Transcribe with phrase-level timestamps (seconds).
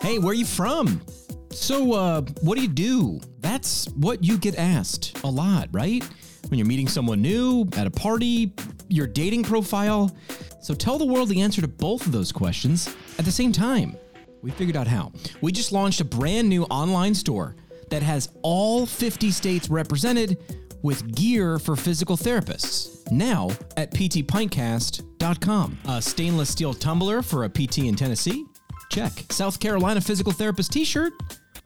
[0.00, 1.02] Hey, where are you from?
[1.50, 3.20] So, uh, what do you do?
[3.40, 6.02] That's what you get asked a lot, right?
[6.48, 8.54] When you're meeting someone new, at a party,
[8.88, 10.16] your dating profile.
[10.62, 12.88] So, tell the world the answer to both of those questions
[13.18, 13.94] at the same time.
[14.40, 15.12] We figured out how.
[15.42, 17.54] We just launched a brand new online store
[17.90, 20.38] that has all 50 states represented
[20.82, 23.10] with gear for physical therapists.
[23.12, 25.78] Now at ptpintcast.com.
[25.86, 28.46] A stainless steel tumbler for a PT in Tennessee?
[28.90, 29.12] Check.
[29.30, 31.12] South Carolina physical therapist t shirt?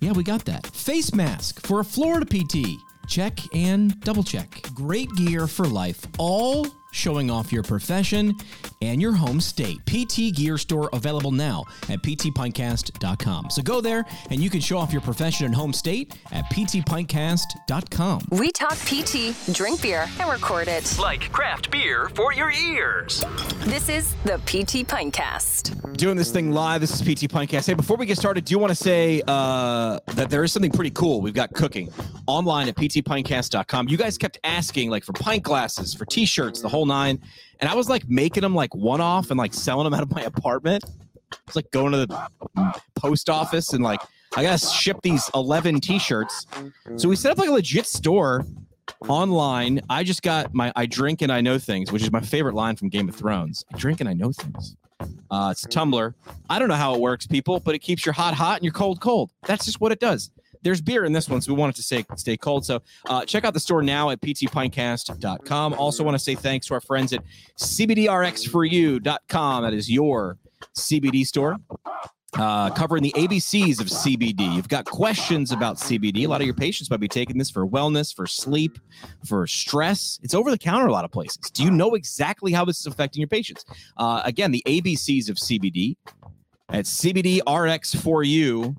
[0.01, 0.67] Yeah, we got that.
[0.67, 2.79] Face mask for a Florida PT?
[3.09, 4.63] Check and double check.
[4.75, 8.35] Great gear for life, all showing off your profession
[8.81, 9.79] and your home state.
[9.87, 13.51] PT Gear Store available now at ptpintcast.com.
[13.51, 18.29] So go there and you can show off your profession and home state at ptpintcast.com.
[18.31, 20.97] We talk PT, drink beer, and record it.
[20.99, 23.25] Like craft beer for your ears.
[23.65, 25.97] This is the PT Pintcast.
[25.97, 26.81] Doing this thing live.
[26.81, 27.67] This is PT Pintcast.
[27.67, 30.71] Hey, before we get started, do you want to say uh, that there is something
[30.71, 31.21] pretty cool?
[31.21, 31.91] We've got cooking
[32.27, 33.89] online at ptpintcast.com.
[33.89, 37.21] You guys kept asking like for pint glasses, for t-shirts, the whole nine.
[37.61, 40.11] And I was like making them like one off and like selling them out of
[40.11, 40.85] my apartment.
[41.47, 44.01] It's like going to the post office and like
[44.37, 46.47] I gotta ship these 11 t-shirts.
[46.97, 48.45] So we set up like a legit store
[49.09, 49.81] online.
[49.89, 52.77] I just got my I drink and I know things, which is my favorite line
[52.77, 53.65] from Game of Thrones.
[53.73, 54.77] I drink and I know things.
[55.31, 56.15] Uh, it's a tumbler.
[56.49, 58.73] I don't know how it works, people, but it keeps your hot hot and your
[58.73, 59.31] cold cold.
[59.47, 60.31] That's just what it does.
[60.65, 62.67] There's beer in this one, so we want it to stay stay cold.
[62.67, 65.75] So uh, check out the store now at ptpintcast.com.
[65.75, 67.23] Also want to say thanks to our friends at
[67.59, 69.63] cbdrxforyou.com.
[69.63, 70.39] That is your
[70.77, 71.57] CBD store.
[72.35, 74.57] Uh, covering the ABCs of CBD.
[74.57, 76.25] You've got questions about CBD.
[76.25, 78.81] A lot of your patients might be taking this for wellness, for sleep,
[79.25, 80.19] for stress.
[80.21, 81.37] It's over the counter a lot of places.
[81.53, 83.65] Do you know exactly how this is affecting your patients?
[83.97, 85.97] Uh, again, the ABCs of CBD
[86.71, 88.77] at CBDRX4U.com.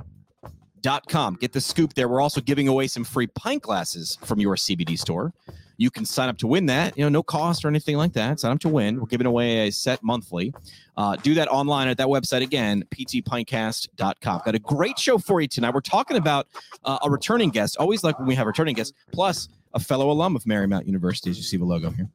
[0.85, 2.07] Get the scoop there.
[2.07, 5.33] We're also giving away some free pint glasses from your CBD store.
[5.77, 6.95] You can sign up to win that.
[6.95, 8.39] You know, no cost or anything like that.
[8.39, 8.99] Sign up to win.
[8.99, 10.53] We're giving away a set monthly.
[10.95, 14.41] Uh, do that online at that website again, ptpintcast.com.
[14.45, 15.73] Got a great show for you tonight.
[15.73, 16.47] We're talking about
[16.83, 17.77] uh, a returning guest.
[17.77, 21.37] Always like when we have returning guests, plus a fellow alum of Marymount University, as
[21.37, 22.09] you see the logo here.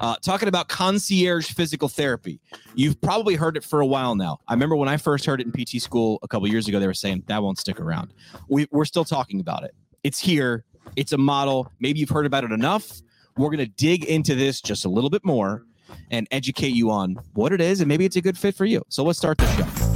[0.00, 2.40] Uh, talking about concierge physical therapy.
[2.74, 4.38] You've probably heard it for a while now.
[4.48, 6.86] I remember when I first heard it in PT school a couple years ago, they
[6.86, 8.12] were saying that won't stick around.
[8.48, 9.74] We, we're still talking about it.
[10.02, 10.64] It's here.
[10.96, 11.70] It's a model.
[11.80, 13.00] Maybe you've heard about it enough.
[13.36, 15.64] We're going to dig into this just a little bit more
[16.10, 18.82] and educate you on what it is and maybe it's a good fit for you.
[18.88, 19.87] So let's start the show.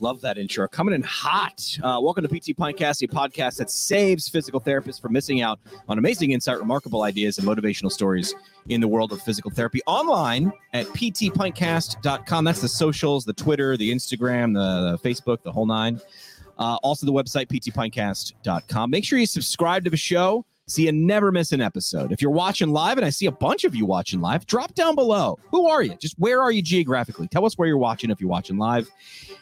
[0.00, 0.66] Love that intro.
[0.66, 1.78] Coming in hot.
[1.82, 5.98] Uh, welcome to PT Pintcast, a podcast that saves physical therapists from missing out on
[5.98, 8.34] amazing insight, remarkable ideas, and motivational stories
[8.70, 9.82] in the world of physical therapy.
[9.86, 12.44] Online at ptpintcast.com.
[12.44, 16.00] That's the socials, the Twitter, the Instagram, the, the Facebook, the whole nine.
[16.58, 18.90] Uh, also, the website, ptpintcast.com.
[18.90, 22.12] Make sure you subscribe to the show so you never miss an episode.
[22.12, 24.94] If you're watching live, and I see a bunch of you watching live, drop down
[24.94, 25.38] below.
[25.50, 25.96] Who are you?
[25.96, 27.26] Just where are you geographically?
[27.26, 28.88] Tell us where you're watching if you're watching live.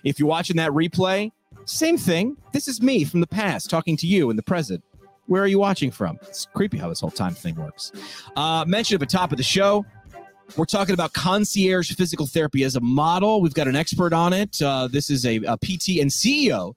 [0.04, 1.30] If you're watching that replay,
[1.66, 2.38] same thing.
[2.52, 4.82] This is me from the past talking to you in the present.
[5.26, 6.18] Where are you watching from?
[6.22, 7.92] It's creepy how this whole time thing works.
[8.34, 9.84] Uh, mentioned at the top of the show,
[10.56, 13.42] we're talking about concierge physical therapy as a model.
[13.42, 14.62] We've got an expert on it.
[14.62, 16.72] Uh, this is a, a PT and CEO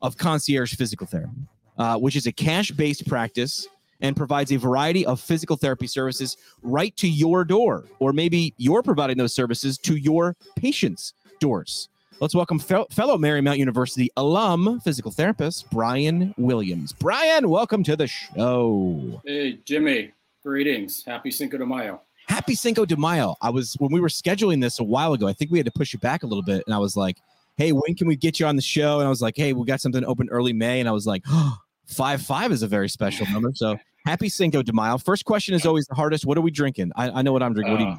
[0.00, 1.36] of Concierge Physical Therapy,
[1.76, 3.68] uh, which is a cash based practice
[4.00, 7.84] and provides a variety of physical therapy services right to your door.
[7.98, 11.88] Or maybe you're providing those services to your patients' doors.
[12.20, 16.92] Let's welcome fel- fellow Marymount University alum physical therapist Bryan Williams.
[16.92, 19.22] Bryan, welcome to the show.
[19.24, 20.12] Hey, Jimmy.
[20.42, 21.02] Greetings.
[21.04, 22.02] Happy Cinco de Mayo.
[22.28, 23.36] Happy Cinco de Mayo.
[23.40, 25.26] I was when we were scheduling this a while ago.
[25.26, 27.16] I think we had to push it back a little bit, and I was like,
[27.56, 29.66] "Hey, when can we get you on the show?" And I was like, "Hey, we
[29.66, 31.56] got something open early May," and I was like, oh,
[31.86, 34.98] five five is a very special number." So happy Cinco de Mayo.
[34.98, 36.26] First question is always the hardest.
[36.26, 36.92] What are we drinking?
[36.96, 37.86] I, I know what I'm drinking.
[37.86, 37.94] What?
[37.94, 37.98] Uh,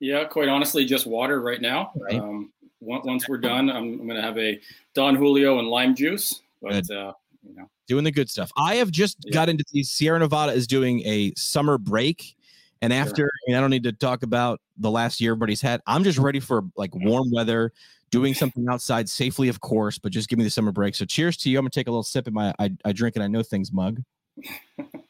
[0.00, 1.92] yeah, quite honestly, just water right now.
[1.96, 2.20] Right.
[2.20, 4.60] Um, once we're done, I'm, I'm going to have a
[4.94, 6.42] Don Julio and lime juice.
[6.60, 7.12] But uh,
[7.42, 8.50] you know, doing the good stuff.
[8.56, 9.32] I have just Yeah.
[9.32, 9.90] got into these.
[9.90, 12.36] Sierra Nevada is doing a summer break,
[12.82, 15.80] and after I, mean, I don't need to talk about the last year everybody's had.
[15.86, 17.72] I'm just ready for like warm weather,
[18.10, 20.94] doing something outside safely, of course, but just give me the summer break.
[20.94, 21.58] So cheers to you.
[21.58, 23.72] I'm gonna take a little sip of my I, I drink and I know things
[23.72, 24.02] mug.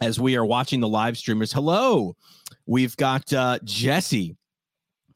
[0.00, 2.16] As we are watching the live streamers, hello,
[2.66, 4.36] we've got uh, Jesse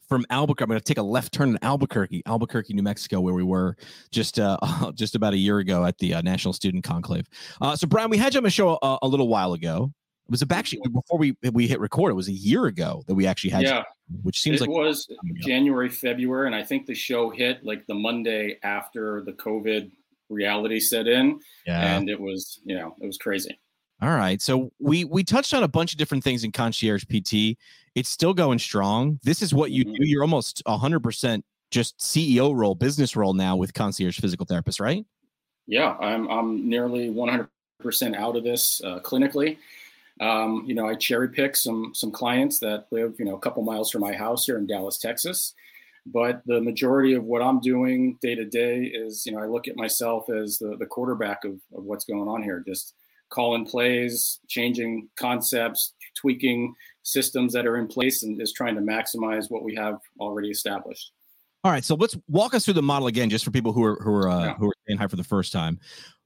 [0.09, 0.65] from Albuquerque.
[0.65, 3.77] I'm going to take a left turn in Albuquerque, Albuquerque, New Mexico, where we were
[4.11, 4.57] just uh,
[4.95, 7.29] just about a year ago at the uh, National Student Conclave.
[7.61, 9.93] Uh, so, Bryan, we had you on the show a, a little while ago.
[10.29, 12.13] It was actually before we we hit record.
[12.13, 13.65] It was a year ago that we actually had.
[13.65, 15.09] Yeah, you, which seems it like it was
[15.41, 19.91] January, February, and I think the show hit like the Monday after the COVID
[20.31, 21.41] reality set in.
[21.67, 23.59] Yeah, and it was you know it was crazy.
[24.03, 24.41] All right.
[24.41, 27.59] So we we touched on a bunch of different things in concierge PT.
[27.95, 29.19] It's still going strong.
[29.23, 29.95] This is what you mm-hmm.
[29.95, 30.09] do.
[30.09, 35.05] You're almost 100% just CEO role, business role now with concierge physical therapist, right?
[35.67, 37.49] Yeah, I'm I'm nearly 100%
[38.17, 39.59] out of this uh, clinically.
[40.21, 43.63] Um, you know, I cherry pick some some clients that live, you know, a couple
[43.63, 45.55] miles from my house here in Dallas, Texas.
[46.07, 49.69] But the majority of what I'm doing day to day is, you know, I look
[49.69, 52.63] at myself as the, the quarterback of, of what's going on here.
[52.67, 52.95] Just
[53.31, 59.51] calling plays, changing concepts, tweaking systems that are in place, and is trying to maximize
[59.51, 61.13] what we have already established.
[61.63, 63.97] All right, so let's walk us through the model again, just for people who are
[64.03, 64.55] who are uh, yeah.
[64.55, 65.79] who are saying hi for the first time.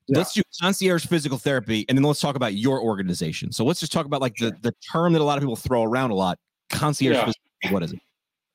[0.07, 0.19] Yeah.
[0.19, 3.51] Let's do concierge physical therapy, and then let's talk about your organization.
[3.53, 4.51] So let's just talk about like sure.
[4.51, 6.39] the the term that a lot of people throw around a lot.
[6.71, 7.25] Concierge, yeah.
[7.25, 8.01] physical, what is it?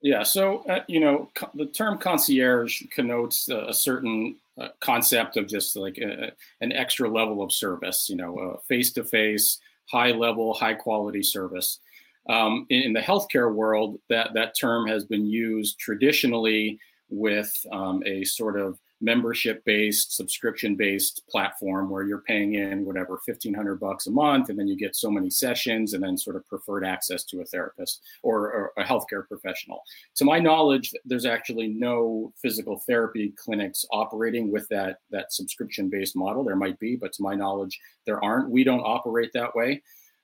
[0.01, 5.38] Yeah, so uh, you know, co- the term concierge connotes uh, a certain uh, concept
[5.38, 9.60] of just like a, an extra level of service, you know, face to face,
[9.90, 11.80] high level, high quality service.
[12.28, 16.80] Um, in, in, the healthcare world, that that term has been used traditionally
[17.10, 23.19] with um, a sort of membership based subscription based platform where you're paying in whatever
[23.25, 26.48] 1500 bucks a month and then you get so many sessions and then sort of
[26.48, 29.81] preferred access to a therapist or, or a healthcare professional.
[30.16, 36.16] To my knowledge there's actually no physical therapy clinics operating with that that subscription based
[36.16, 36.44] model.
[36.44, 38.50] There might be but to my knowledge there aren't.
[38.50, 39.81] We don't operate that way.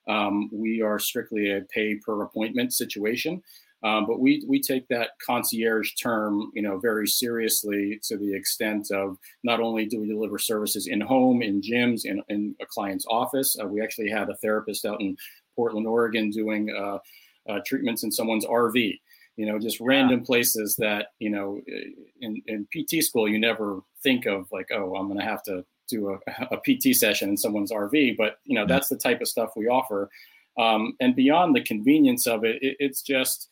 [0.08, 3.42] Um, we are strictly a pay per appointment situation
[3.86, 8.90] um, but we we take that concierge term, you know, very seriously to the extent
[8.90, 13.06] of not only do we deliver services in home, in gyms, in, in a client's
[13.08, 13.56] office.
[13.62, 15.16] Uh, we actually had a therapist out in
[15.56, 16.98] Portland, Oregon, doing uh,
[17.48, 19.00] uh, treatments in someone's RV.
[19.38, 21.62] You know, just random places that you know,
[22.22, 25.64] in, in PT school you never think of like, oh, I'm going to have to
[25.88, 28.18] do a, a, PT session in someone's RV.
[28.18, 30.10] But you know, that's the type of stuff we offer.
[30.58, 33.50] Um, and beyond the convenience of it, it it's just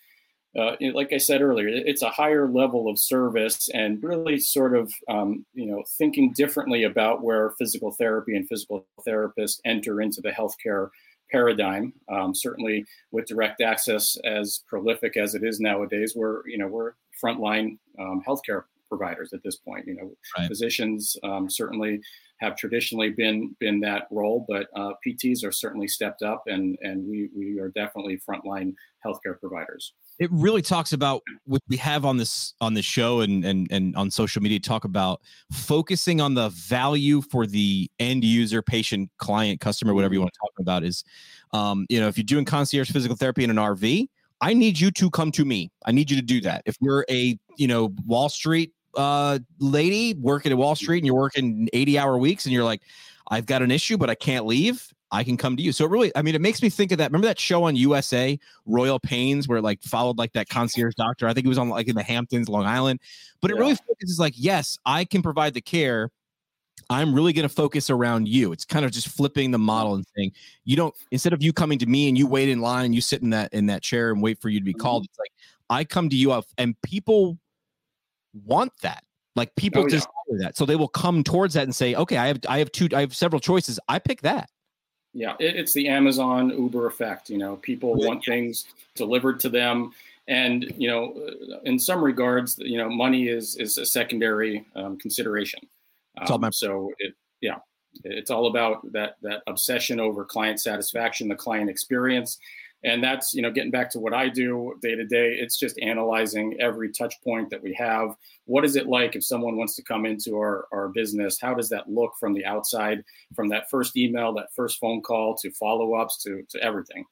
[0.57, 4.93] uh, like I said earlier, it's a higher level of service and really sort of,
[5.09, 10.29] um, you know, thinking differently about where physical therapy and physical therapists enter into the
[10.29, 10.89] healthcare
[11.31, 11.93] paradigm.
[12.07, 16.93] Um, certainly, with direct access as prolific as it is nowadays, we're, you know, we're
[17.23, 19.87] frontline um, healthcare providers at this point.
[19.87, 20.47] You know, right.
[20.47, 21.99] physicians um, certainly
[22.37, 27.07] have traditionally been been that role, but uh, PTs are certainly stepped up, and and
[27.07, 32.17] we we are definitely frontline healthcare providers it really talks about what we have on
[32.17, 35.21] this on this show and and and on social media talk about
[35.51, 40.39] focusing on the value for the end user patient client customer whatever you want to
[40.39, 41.03] talk about is
[41.51, 44.07] um you know if you're doing concierge physical therapy in an rv
[44.43, 45.71] i need you to come to me.
[45.85, 46.63] I need you to do that.
[46.65, 51.15] If you're a you know wall street uh lady working at wall street and you're
[51.15, 52.83] working 80 hour weeks and you're like
[53.31, 55.71] i've got an issue but i can't leave I can come to you.
[55.71, 57.11] So it really, I mean, it makes me think of that.
[57.11, 61.27] Remember that show on USA, Royal Pains, where it like followed like that concierge doctor.
[61.27, 62.99] I think it was on like in the Hamptons, Long Island.
[63.39, 63.61] But it yeah.
[63.61, 66.09] really focuses like, yes, I can provide the care.
[66.89, 68.53] I'm really going to focus around you.
[68.53, 70.31] It's kind of just flipping the model and saying,
[70.65, 73.01] you don't instead of you coming to me and you wait in line, and you
[73.01, 75.03] sit in that in that chair and wait for you to be called.
[75.03, 75.11] Mm-hmm.
[75.11, 75.31] It's like
[75.69, 77.37] I come to you and people
[78.33, 79.03] want that.
[79.35, 80.07] Like people oh, desire
[80.39, 82.87] that, so they will come towards that and say, "Okay, I have I have two,
[82.95, 83.79] I have several choices.
[83.87, 84.49] I pick that."
[85.13, 87.29] Yeah, it, it's the Amazon Uber effect.
[87.29, 88.65] You know, people want things
[88.95, 89.91] delivered to them,
[90.27, 91.29] and you know,
[91.65, 95.59] in some regards, you know, money is is a secondary um, consideration.
[96.17, 97.57] Um, so it, yeah,
[98.03, 102.39] it's all about that that obsession over client satisfaction, the client experience,
[102.83, 105.79] and that's you know getting back to what i do day to day it's just
[105.81, 108.15] analyzing every touch point that we have.
[108.45, 111.39] What is it like if someone wants to come into our, our business?
[111.39, 113.03] How does that look from the outside
[113.35, 117.05] from that first email that first phone call to follow-ups to, to everything?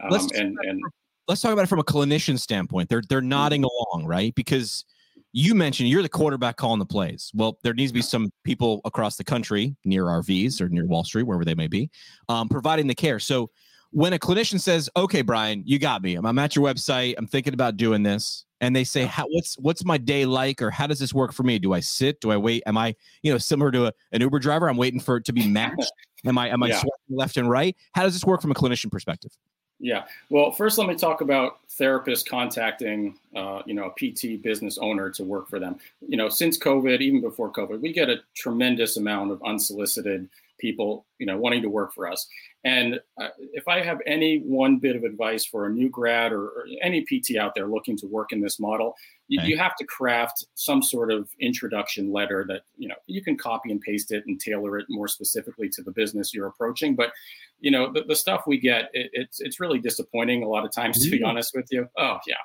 [0.00, 0.80] Um, let's and, and
[1.26, 2.88] let's talk about it from a clinician standpoint.
[2.88, 4.34] They're they're nodding along right?
[4.34, 4.84] Because
[5.32, 7.30] you mentioned you're the quarterback calling the plays.
[7.34, 11.04] Well, there needs to be some people across the country near RVs or near Wall
[11.04, 11.90] Street, wherever they may be,
[12.28, 13.18] um, providing the care.
[13.18, 13.50] So
[13.90, 16.14] when a clinician says, "Okay, Bryan, you got me.
[16.14, 17.14] I'm at your website.
[17.18, 20.70] I'm thinking about doing this," and they say, how, "What's what's my day like, or
[20.70, 21.58] how does this work for me?
[21.58, 22.20] Do I sit?
[22.20, 22.62] Do I wait?
[22.66, 24.68] Am I, you know, similar to a, an Uber driver?
[24.68, 25.92] I'm waiting for it to be matched.
[26.24, 26.82] am I am I yeah.
[27.08, 27.76] left and right?
[27.92, 29.32] How does this work from a clinician perspective?"
[29.80, 30.04] Yeah.
[30.28, 35.08] Well, first, let me talk about therapists contacting, uh, you know, a PT business owner
[35.10, 35.78] to work for them.
[36.00, 40.28] You know, since COVID, even before COVID, we get a tremendous amount of unsolicited
[40.58, 42.26] people, you know, wanting to work for us.
[42.64, 46.42] And uh, if I have any one bit of advice for a new grad or,
[46.42, 48.96] or any PT out there looking to work in this model,
[49.28, 49.48] you, okay.
[49.48, 53.70] you, have to craft some sort of introduction letter that you know you can copy
[53.70, 56.96] and paste it and tailor it more specifically to the business you're approaching.
[56.96, 57.12] But
[57.60, 60.72] you know, the, the stuff we get, it, it's it's really disappointing a lot of
[60.72, 61.88] times, to be honest with you.
[61.96, 62.36] Oh yeah.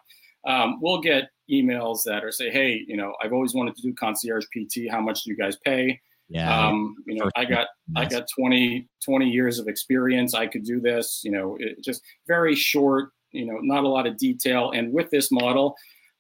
[0.45, 3.93] Um, we'll get emails that are say, "Hey, you know, I've always wanted to do
[3.93, 4.91] concierge PT.
[4.91, 6.01] How much do you guys pay?"
[6.33, 6.67] Yeah.
[6.67, 10.33] Um, you know, I got I got 20, 20 years of experience.
[10.33, 11.21] I could do this.
[11.23, 13.11] You know, it just very short.
[13.31, 14.71] You know, not a lot of detail.
[14.71, 15.75] And with this model,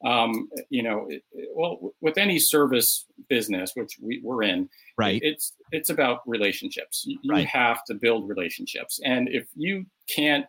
[0.05, 1.23] um, you know, it,
[1.55, 5.19] well, with any service business, which we, we're in, right?
[5.23, 7.03] It's it's about relationships.
[7.07, 7.47] You, right.
[7.47, 10.45] have to build relationships, and if you can't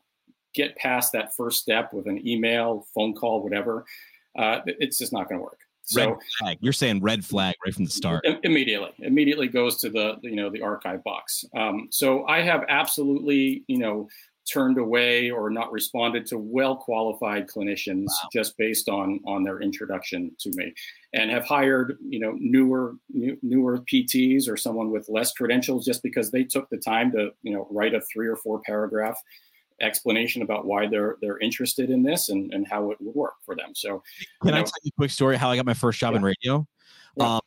[0.55, 3.87] get past that first step with an email, phone call, whatever,
[4.39, 5.64] uh, it's just not going to work.
[5.85, 6.59] So red flag.
[6.61, 8.27] You're saying red flag right from the start.
[8.43, 11.45] Immediately, immediately goes to the you know the archive box.
[11.57, 14.09] Um, so I have absolutely you know
[14.51, 18.29] turned away or not responded to well qualified clinicians wow.
[18.33, 20.73] just based on on their introduction to me
[21.15, 26.03] and have hired you know newer new, newer pts or someone with less credentials just
[26.03, 29.19] because they took the time to you know write a three or four paragraph
[29.81, 33.57] explanation about why they're they're interested in this and, and how it would work for
[33.57, 33.71] them.
[33.75, 34.03] So
[34.43, 36.19] can know, I tell you a quick story how I got my first job yeah.
[36.19, 36.67] in radio?
[37.17, 37.35] Yeah.
[37.35, 37.41] Um,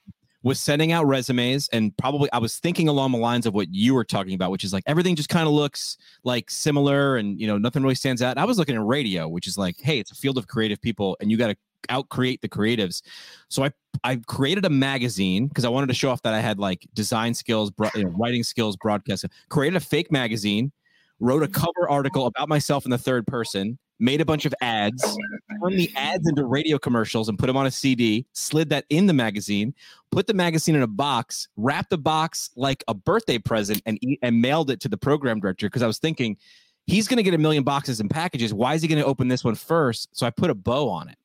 [0.43, 3.93] was sending out resumes and probably I was thinking along the lines of what you
[3.93, 7.47] were talking about, which is like everything just kind of looks like similar and you
[7.47, 8.31] know nothing really stands out.
[8.31, 10.81] And I was looking at radio, which is like, hey, it's a field of creative
[10.81, 11.57] people and you got to
[11.89, 13.01] out create the creatives.
[13.49, 13.71] So I
[14.03, 17.33] I created a magazine because I wanted to show off that I had like design
[17.33, 19.31] skills, bro- you know, writing skills, broadcasting.
[19.49, 20.71] Created a fake magazine
[21.19, 21.61] wrote a mm-hmm.
[21.61, 25.17] cover article about myself in the third person, made a bunch of ads, oh,
[25.61, 29.07] turned the ads into radio commercials and put them on a CD, slid that in
[29.07, 29.73] the magazine,
[30.11, 34.41] put the magazine in a box, wrapped the box like a birthday present, and and
[34.41, 36.37] mailed it to the program director because I was thinking
[36.85, 38.53] he's going to get a million boxes and packages.
[38.53, 40.09] Why is he going to open this one first?
[40.13, 41.17] So I put a bow on it,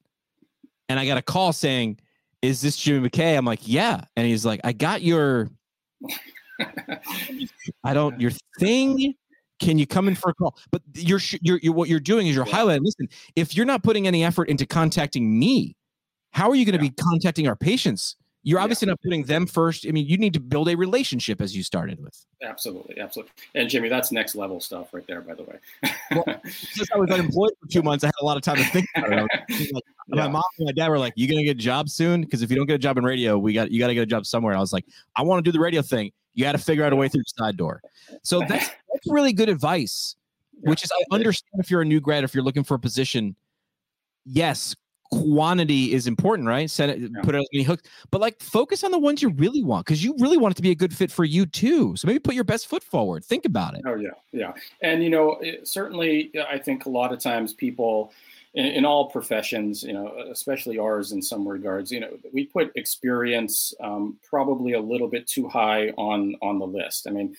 [0.89, 2.01] and I got a call saying,
[2.41, 5.51] "Is this Jimmy McKay?" I'm like, "Yeah," and he's like, "I got your."
[7.85, 8.31] I don't your
[8.61, 9.15] thing
[9.62, 10.59] can you come in for a call?
[10.71, 12.52] But you're, you're, you're what you're doing is you're yeah.
[12.52, 12.85] highlighting.
[12.85, 15.76] Listen, if you're not putting any effort into contacting me,
[16.33, 16.90] how are you going to yeah.
[16.90, 18.16] be contacting our patients?
[18.45, 18.92] You're obviously yeah.
[18.92, 19.87] not putting them first.
[19.87, 22.26] I mean, you need to build a relationship as you started with.
[22.42, 23.33] Absolutely, absolutely.
[23.54, 25.59] And Jimmy, that's next level stuff right there, by the way.
[26.11, 28.64] well, since I was unemployed for two months, I had a lot of time to
[28.64, 29.73] think about it.
[30.09, 32.23] Like, my mom and my dad were like, "You gonna get a job soon?
[32.23, 34.02] Because if you don't get a job in radio, we got you got to get
[34.02, 34.85] a job somewhere." And I was like,
[35.16, 36.11] "I want to do the radio thing.
[36.35, 37.81] You got to figure out a way through the side door."
[38.23, 38.69] So that's
[39.02, 40.16] that's really good advice.
[40.61, 43.35] Which is, I understand if you're a new grad, if you're looking for a position,
[44.25, 44.76] yes,
[45.12, 46.71] quantity is important, right?
[46.71, 47.21] Set it, yeah.
[47.23, 50.02] put out as many hooks, but like focus on the ones you really want because
[50.02, 51.94] you really want it to be a good fit for you too.
[51.97, 53.25] So maybe put your best foot forward.
[53.25, 53.82] Think about it.
[53.87, 58.12] Oh yeah, yeah, and you know, it, certainly, I think a lot of times people.
[58.54, 62.71] In, in, all professions, you know, especially ours in some regards, you know, we put
[62.75, 67.06] experience um, probably a little bit too high on on the list.
[67.09, 67.35] I mean,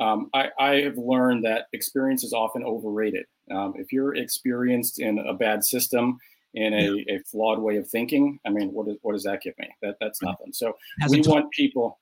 [0.00, 3.26] um, I, I, have learned that experience is often overrated.
[3.50, 6.18] Um, if you're experienced in a bad system,
[6.54, 7.16] in a, yeah.
[7.16, 9.68] a, flawed way of thinking, I mean, what, is, what does that give me?
[9.82, 10.52] That that's nothing.
[10.52, 10.76] So
[11.08, 11.98] we want people.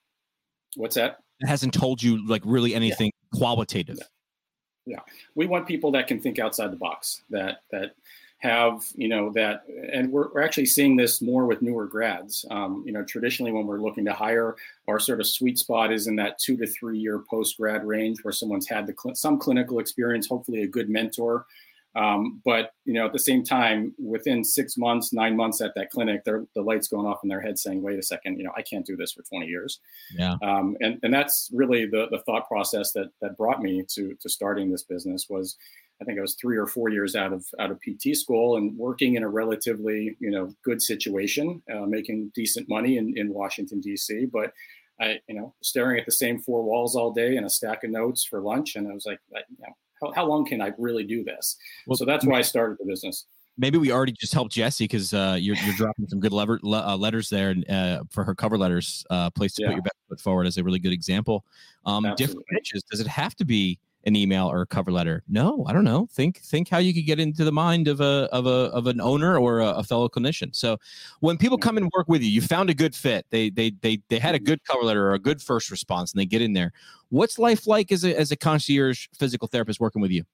[0.77, 1.19] What's that?
[1.41, 3.39] It hasn't told you like really anything yeah.
[3.39, 3.99] qualitative.
[4.87, 4.97] Yeah.
[4.97, 5.01] yeah,
[5.35, 7.23] we want people that can think outside the box.
[7.31, 7.93] That that
[8.41, 12.45] have you know that and we're, we're actually seeing this more with newer grads.
[12.51, 14.57] Um, you know traditionally when we're looking to hire
[14.89, 18.19] our sort of sweet spot is in that two to three year post grad range
[18.23, 21.47] where someone's had the cl- some clinical experience hopefully a good mentor.
[21.97, 25.91] Um, but you know at the same time within six months nine months at that
[25.91, 28.63] clinic the lights going off in their head saying wait a second you know i
[28.63, 29.81] can't do this for 20 years.
[30.15, 30.37] Yeah.
[30.41, 34.29] Um, and, and that's really the, the thought process that that brought me to to
[34.29, 35.57] starting this business was
[36.01, 38.77] I think I was three or four years out of out of PT school and
[38.77, 43.81] working in a relatively you know good situation, uh, making decent money in, in Washington
[43.81, 44.27] D.C.
[44.27, 44.53] But
[45.01, 47.91] I you know staring at the same four walls all day and a stack of
[47.91, 50.73] notes for lunch, and I was like, I, you know, how, how long can I
[50.79, 51.57] really do this?
[51.87, 53.27] Well, so that's why I started the business.
[53.59, 56.97] Maybe we already just helped Jesse because uh, you're, you're dropping some good lever, uh,
[56.97, 59.05] letters there uh, for her cover letters.
[59.11, 59.69] Uh, place to yeah.
[59.69, 61.45] put your best foot forward as a really good example.
[61.85, 62.83] Um, different pitches.
[62.85, 65.23] Does it have to be an email or a cover letter.
[65.29, 66.09] No, I don't know.
[66.13, 69.01] Think think how you could get into the mind of a of a of an
[69.01, 70.55] owner or a, a, fellow clinician.
[70.55, 70.79] So
[71.21, 73.27] when people come and work with you, you found a good fit.
[73.31, 76.21] They they they they had a good cover letter or a good first response, and
[76.21, 76.73] they get in there.
[77.11, 80.25] What's life like as a as a concierge physical therapist working with you?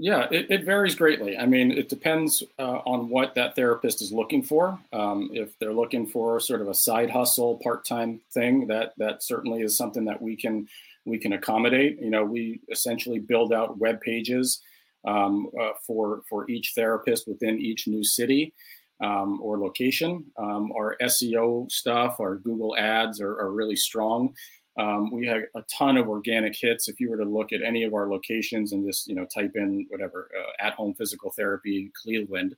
[0.00, 1.36] Yeah, it, it varies greatly.
[1.36, 4.78] I mean, it depends uh, on what that therapist is looking for.
[4.92, 9.62] Um, if they're looking for sort of a side hustle, part-time thing, that that certainly
[9.62, 10.68] is something that we can
[11.08, 11.98] we can accommodate.
[12.00, 14.62] You know, we essentially build out web pages
[15.06, 18.54] um, uh, for for each therapist within each new city
[19.02, 20.24] um, or location.
[20.36, 24.34] Um, our SEO stuff, our Google ads are, are really strong.
[24.78, 26.88] Um, we have a ton of organic hits.
[26.88, 29.52] If you were to look at any of our locations and just you know type
[29.54, 32.54] in whatever uh, at home physical therapy Cleveland,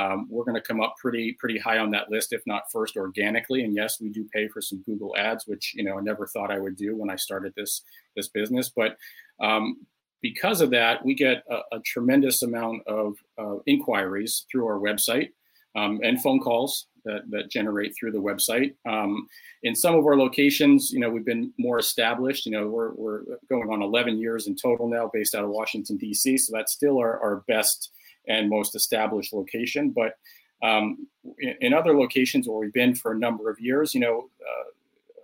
[0.00, 2.96] um, we're going to come up pretty pretty high on that list, if not first
[2.96, 3.64] organically.
[3.64, 6.50] And yes, we do pay for some Google ads, which you know I never thought
[6.50, 7.82] I would do when I started this
[8.16, 8.70] this business.
[8.70, 8.96] But
[9.40, 9.86] um,
[10.22, 15.30] because of that, we get a, a tremendous amount of uh, inquiries through our website
[15.76, 18.74] um, and phone calls that, that generate through the website.
[18.86, 19.26] Um,
[19.62, 22.46] in some of our locations, you know, we've been more established.
[22.46, 25.96] You know, we're, we're going on 11 years in total now, based out of Washington
[25.96, 26.38] D.C.
[26.38, 27.92] So that's still our, our best
[28.28, 29.90] and most established location.
[29.90, 30.14] But
[30.62, 31.06] um,
[31.38, 34.64] in, in, other locations where we've been for a number of years, you know, uh,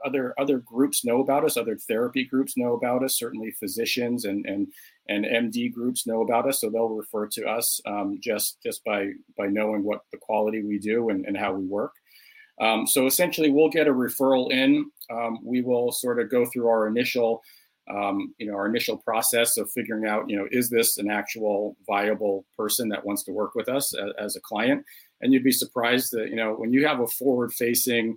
[0.06, 1.56] other other groups know about us.
[1.56, 3.18] Other therapy groups know about us.
[3.18, 4.68] Certainly, physicians and and
[5.08, 9.10] and MD groups know about us, so they'll refer to us um, just just by
[9.36, 11.92] by knowing what the quality we do and, and how we work.
[12.60, 14.90] Um, so essentially, we'll get a referral in.
[15.10, 17.42] Um, we will sort of go through our initial,
[17.88, 21.76] um, you know, our initial process of figuring out, you know, is this an actual
[21.86, 24.84] viable person that wants to work with us as, as a client?
[25.20, 28.16] And you'd be surprised that you know when you have a forward-facing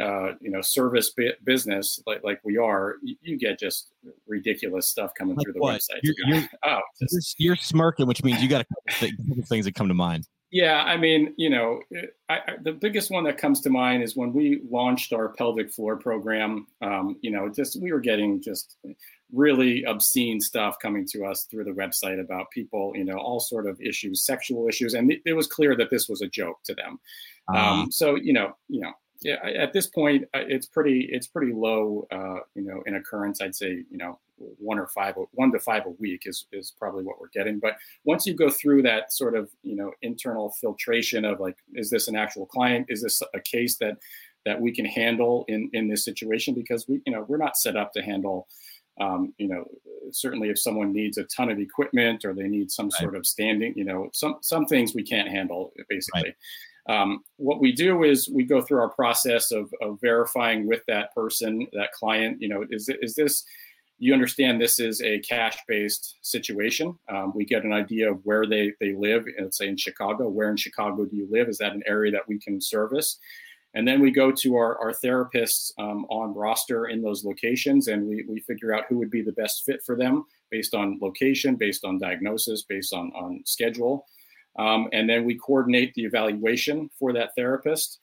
[0.00, 3.88] uh, you know service business like like we are, you, you, get just
[4.26, 5.78] ridiculous stuff coming like through the what?
[5.78, 6.00] website.
[6.02, 9.88] You're, you're, oh, just, you're, smirking, which means you got a couple things that come
[9.88, 10.26] to mind.
[10.52, 11.80] Yeah, I mean, you know,
[12.28, 15.72] I, I, the biggest one that comes to mind is when we launched our pelvic
[15.72, 16.66] floor program.
[16.82, 18.76] Um, you know, just we were getting just
[19.32, 23.66] really obscene stuff coming to us through the website about people, you know, all sort
[23.66, 26.74] of issues, sexual issues, and it, it was clear that this was a joke to
[26.74, 27.00] them.
[27.48, 27.72] Uh-huh.
[27.72, 28.92] Um, so, you know, you know,
[29.22, 33.40] yeah, at this point, it's pretty it's pretty low, uh, you know, in occurrence.
[33.40, 37.04] I'd say you know one or five, one to five a week is is probably
[37.04, 37.58] what we're getting.
[37.58, 41.90] But once you go through that sort of you know internal filtration of like, is
[41.90, 42.86] this an actual client?
[42.88, 43.98] Is this a case that
[44.44, 46.54] that we can handle in in this situation?
[46.54, 48.48] Because we you know we're not set up to handle.
[49.00, 49.64] Um, you know,
[50.10, 53.00] certainly if someone needs a ton of equipment or they need some right.
[53.00, 56.24] sort of standing, you know, some some things we can't handle basically.
[56.24, 56.34] Right.
[56.88, 61.14] Um, what we do is we go through our process of, of verifying with that
[61.14, 63.44] person, that client, you know, is, is this,
[63.98, 66.98] you understand this is a cash based situation.
[67.08, 70.28] Um, we get an idea of where they, they live, let's say in Chicago.
[70.28, 71.48] Where in Chicago do you live?
[71.48, 73.18] Is that an area that we can service?
[73.74, 78.06] And then we go to our, our therapists um, on roster in those locations and
[78.06, 81.56] we, we figure out who would be the best fit for them based on location,
[81.56, 84.04] based on diagnosis, based on, on schedule.
[84.58, 88.00] Um, and then we coordinate the evaluation for that therapist.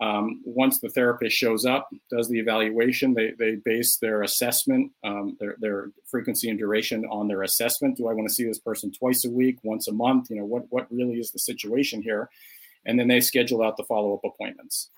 [0.00, 5.36] Um, once the therapist shows up, does the evaluation, they, they base their assessment, um,
[5.38, 7.98] their, their frequency and duration on their assessment.
[7.98, 10.30] Do I want to see this person twice a week, once a month?
[10.30, 12.30] You know, what, what really is the situation here?
[12.84, 14.90] And then they schedule out the follow up appointments.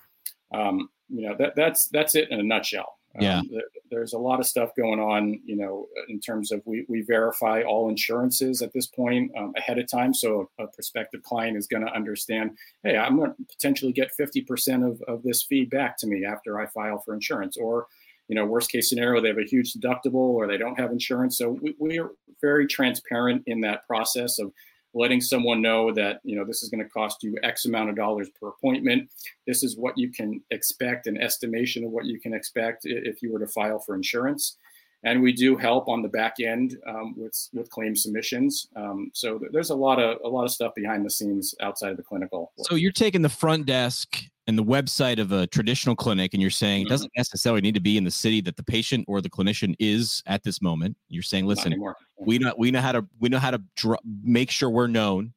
[0.51, 2.97] Um, you know, that, that's, that's it in a nutshell.
[3.19, 3.39] Yeah.
[3.39, 3.49] Um,
[3.91, 7.61] there's a lot of stuff going on, you know, in terms of we, we verify
[7.61, 10.13] all insurances at this point um, ahead of time.
[10.13, 14.11] So a, a prospective client is going to understand, hey, I'm going to potentially get
[14.19, 17.57] 50% of, of this fee back to me after I file for insurance.
[17.57, 17.87] Or,
[18.27, 21.37] you know, worst case scenario, they have a huge deductible or they don't have insurance.
[21.37, 24.51] So we, we are very transparent in that process of
[24.95, 27.95] letting someone know that you know this is going to cost you x amount of
[27.95, 29.09] dollars per appointment.
[29.45, 33.31] This is what you can expect an estimation of what you can expect if you
[33.31, 34.57] were to file for insurance.
[35.03, 38.67] And we do help on the back end um, with with claim submissions.
[38.75, 41.97] Um, so there's a lot of a lot of stuff behind the scenes outside of
[41.97, 42.51] the clinical.
[42.57, 42.67] Work.
[42.67, 46.51] so you're taking the front desk and the website of a traditional clinic and you're
[46.51, 46.87] saying mm-hmm.
[46.87, 49.75] it doesn't necessarily need to be in the city that the patient or the clinician
[49.79, 50.95] is at this moment.
[51.09, 51.73] You're saying listen
[52.17, 55.33] we know we know how to we know how to dr- make sure we're known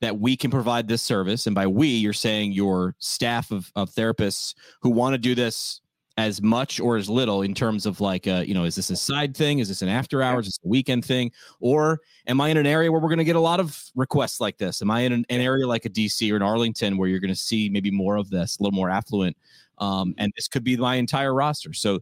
[0.00, 3.90] that we can provide this service and by we you're saying your staff of, of
[3.90, 5.80] therapists who want to do this
[6.18, 8.96] as much or as little in terms of like uh, you know is this a
[8.96, 9.60] side thing?
[9.60, 10.48] Is this an after hours?
[10.48, 11.30] Is this a weekend thing?
[11.60, 14.40] Or am i in an area where we're going to get a lot of requests
[14.40, 14.82] like this?
[14.82, 17.32] Am i in an, an area like a dc or an arlington where you're going
[17.32, 19.36] to see maybe more of this a little more affluent
[19.78, 21.72] um, and this could be my entire roster?
[21.72, 22.00] So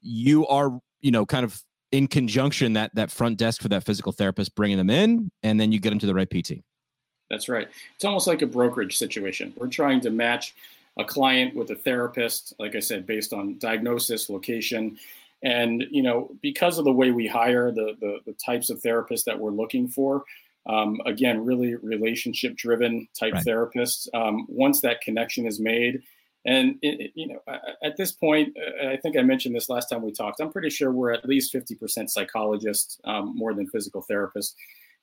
[0.00, 4.12] you are you know kind of in conjunction that that front desk for that physical
[4.12, 6.52] therapist bringing them in and then you get them to the right pt
[7.30, 7.68] that's right.
[7.94, 9.52] It's almost like a brokerage situation.
[9.56, 10.54] We're trying to match
[10.98, 14.98] a client with a therapist, like I said, based on diagnosis, location.
[15.42, 19.24] And, you know, because of the way we hire the, the, the types of therapists
[19.24, 20.24] that we're looking for,
[20.68, 23.46] Um, again, really relationship driven type right.
[23.46, 24.06] therapists.
[24.12, 26.02] Um, once that connection is made,
[26.44, 27.40] and it, you know,
[27.82, 30.40] at this point, uh, I think I mentioned this last time we talked.
[30.40, 34.54] I'm pretty sure we're at least 50% psychologists, um, more than physical therapists.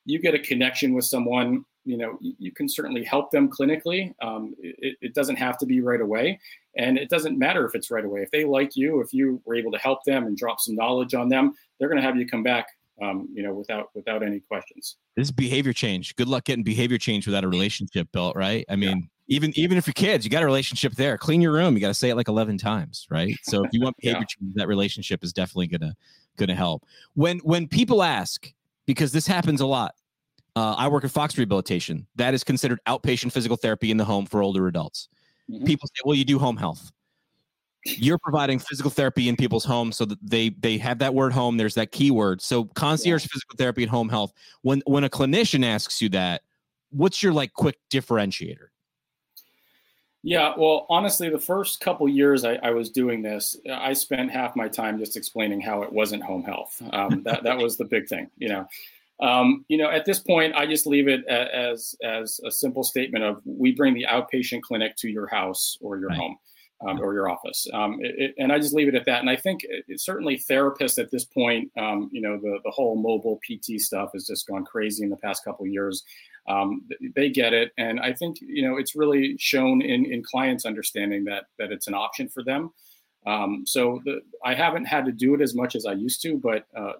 [0.06, 4.14] You get a connection with someone, you know, you can certainly help them clinically.
[4.22, 6.40] Um, it, it, doesn't have to be right away,
[6.76, 8.22] and it doesn't matter if it's right away.
[8.22, 11.14] If they like you, if you were able to help them and drop some knowledge
[11.14, 12.66] on them, they're going to have you come back
[13.02, 14.96] um, you know, without without any questions.
[15.16, 16.16] This is behavior change.
[16.16, 18.64] Good luck getting behavior change without a relationship built, right?
[18.68, 19.36] I mean, yeah.
[19.36, 21.18] even even if you're kids, you got a relationship there.
[21.18, 21.74] Clean your room.
[21.74, 23.36] You got to say it like eleven times, right?
[23.42, 24.26] So if you want behavior yeah.
[24.26, 25.94] change, that relationship is definitely gonna
[26.36, 26.84] gonna help.
[27.14, 28.50] When when people ask,
[28.86, 29.94] because this happens a lot.
[30.54, 32.06] Uh, I work at Fox Rehabilitation.
[32.16, 35.08] That is considered outpatient physical therapy in the home for older adults.
[35.50, 35.66] Mm-hmm.
[35.66, 36.92] People say, "Well, you do home health."
[37.86, 41.56] you're providing physical therapy in people's homes so that they they have that word home
[41.56, 43.28] there's that keyword so concierge yeah.
[43.32, 46.42] physical therapy and home health when when a clinician asks you that
[46.90, 48.68] what's your like quick differentiator
[50.26, 54.56] yeah well honestly the first couple years I, I was doing this i spent half
[54.56, 58.08] my time just explaining how it wasn't home health um, that, that was the big
[58.08, 58.66] thing you know
[59.18, 63.24] um, you know, at this point, I just leave it as as a simple statement
[63.24, 66.18] of we bring the outpatient clinic to your house or your right.
[66.18, 66.36] home
[66.86, 67.66] um, or your office.
[67.72, 69.20] Um, it, and I just leave it at that.
[69.20, 72.96] And I think it, certainly therapists at this point, um, you know, the, the whole
[72.96, 76.04] mobile PT stuff has just gone crazy in the past couple of years.
[76.48, 76.82] Um,
[77.14, 77.72] they get it.
[77.76, 81.88] And I think, you know, it's really shown in, in clients understanding that, that it's
[81.88, 82.70] an option for them.
[83.26, 86.38] Um, so the, I haven't had to do it as much as I used to,
[86.38, 86.92] but uh,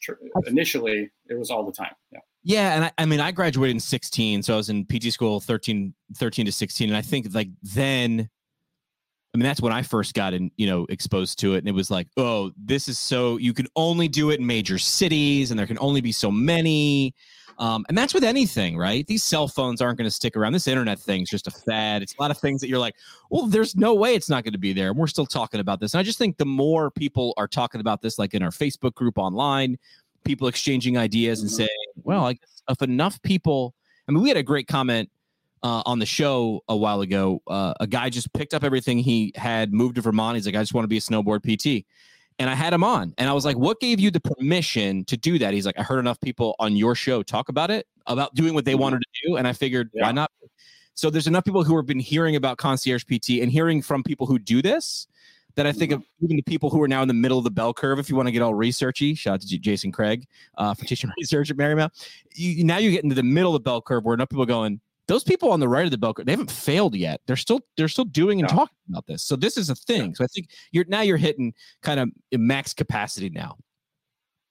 [0.00, 0.12] tr-
[0.46, 1.94] initially it was all the time.
[2.12, 2.20] Yeah.
[2.46, 5.40] Yeah, and I, I, mean, I graduated in 16, so I was in PT school
[5.40, 8.28] 13, 13 to 16, and I think like then
[9.34, 11.58] I mean, that's when I first got in, you know, exposed to it.
[11.58, 14.78] And it was like, oh, this is so you can only do it in major
[14.78, 17.14] cities and there can only be so many.
[17.58, 19.06] Um, and that's with anything, right?
[19.06, 20.52] These cell phones aren't going to stick around.
[20.52, 22.02] This internet thing's just a fad.
[22.02, 22.96] It's a lot of things that you're like,
[23.30, 24.90] well, there's no way it's not going to be there.
[24.90, 25.94] And we're still talking about this.
[25.94, 28.94] And I just think the more people are talking about this, like in our Facebook
[28.94, 29.78] group online,
[30.24, 31.56] people exchanging ideas and mm-hmm.
[31.56, 33.74] saying, well, I guess if enough people,
[34.08, 35.10] I mean, we had a great comment
[35.62, 37.40] uh, on the show a while ago.
[37.46, 40.36] Uh, a guy just picked up everything he had, moved to Vermont.
[40.36, 41.86] He's like, I just want to be a snowboard PT.
[42.38, 45.16] And I had him on, and I was like, "What gave you the permission to
[45.16, 48.34] do that?" He's like, "I heard enough people on your show talk about it, about
[48.34, 50.02] doing what they wanted to do, and I figured, yeah.
[50.02, 50.32] why not?"
[50.94, 54.26] So there's enough people who have been hearing about concierge PT and hearing from people
[54.26, 55.06] who do this
[55.56, 57.50] that I think of even the people who are now in the middle of the
[57.50, 57.98] bell curve.
[57.98, 60.26] If you want to get all researchy, shout out to Jason Craig
[60.58, 61.90] uh, for teaching research at Marymount.
[62.34, 64.80] You, now you get into the middle of the bell curve where enough people going,
[65.06, 67.20] those people on the right of the bell curve, they haven't failed yet.
[67.26, 68.56] They're still they're still doing and no.
[68.56, 69.22] talking about this.
[69.22, 70.10] So this is a thing.
[70.10, 70.14] Yeah.
[70.14, 73.56] So I think you're now you're hitting kind of max capacity now.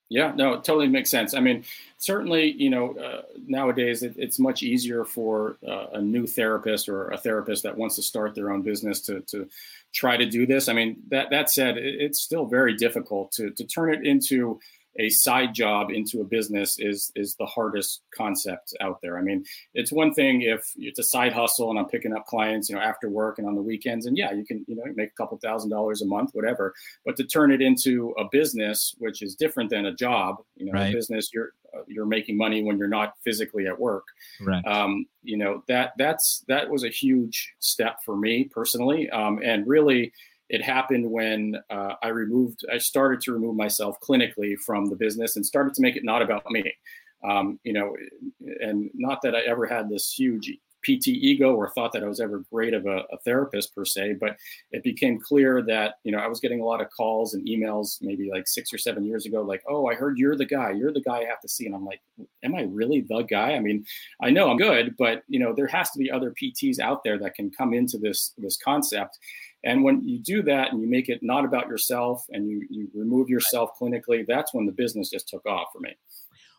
[0.09, 1.33] Yeah, no, it totally makes sense.
[1.33, 1.63] I mean,
[1.97, 7.09] certainly, you know, uh, nowadays it, it's much easier for uh, a new therapist or
[7.09, 9.49] a therapist that wants to start their own business to to
[9.91, 10.69] try to do this.
[10.69, 14.59] I mean, that that said, it, it's still very difficult to to turn it into
[14.97, 19.17] a side job into a business is is the hardest concept out there.
[19.17, 22.69] I mean, it's one thing if it's a side hustle and I'm picking up clients,
[22.69, 25.09] you know, after work and on the weekends, and yeah, you can you know make
[25.09, 26.73] a couple thousand dollars a month, whatever.
[27.05, 30.73] But to turn it into a business, which is different than a job, you know,
[30.73, 30.93] right.
[30.93, 34.05] business you're uh, you're making money when you're not physically at work.
[34.41, 34.65] Right.
[34.65, 39.65] Um, you know that that's that was a huge step for me personally, um, and
[39.67, 40.13] really
[40.49, 45.35] it happened when uh, I removed, I started to remove myself clinically from the business
[45.35, 46.73] and started to make it not about me.
[47.27, 47.95] Um, you know,
[48.59, 50.51] and not that I ever had this huge
[50.83, 54.17] PT ego or thought that I was ever great of a, a, therapist per se,
[54.19, 54.35] but
[54.71, 57.97] it became clear that, you know, I was getting a lot of calls and emails
[58.01, 60.91] maybe like six or seven years ago, like, oh, I heard you're the guy, you're
[60.91, 61.65] the guy I have to see.
[61.65, 62.01] And I'm like,
[62.43, 63.53] am I really the guy?
[63.53, 63.85] I mean,
[64.21, 67.17] I know I'm good, but you know, there has to be other PTs out there
[67.19, 69.17] that can come into this, this concept.
[69.63, 72.89] And when you do that and you make it not about yourself and you, you
[72.93, 75.95] remove yourself clinically, that's when the business just took off for me.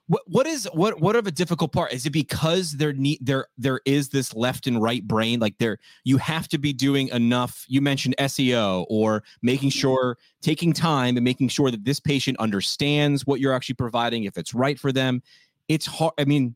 [0.06, 1.94] What what is what what of a difficult part?
[1.94, 5.40] Is it because there need there there is this left and right brain?
[5.40, 7.64] Like there you have to be doing enough.
[7.68, 9.78] You mentioned SEO or making mm-hmm.
[9.78, 14.36] sure taking time and making sure that this patient understands what you're actually providing, if
[14.36, 15.22] it's right for them.
[15.68, 16.12] It's hard.
[16.18, 16.54] I mean,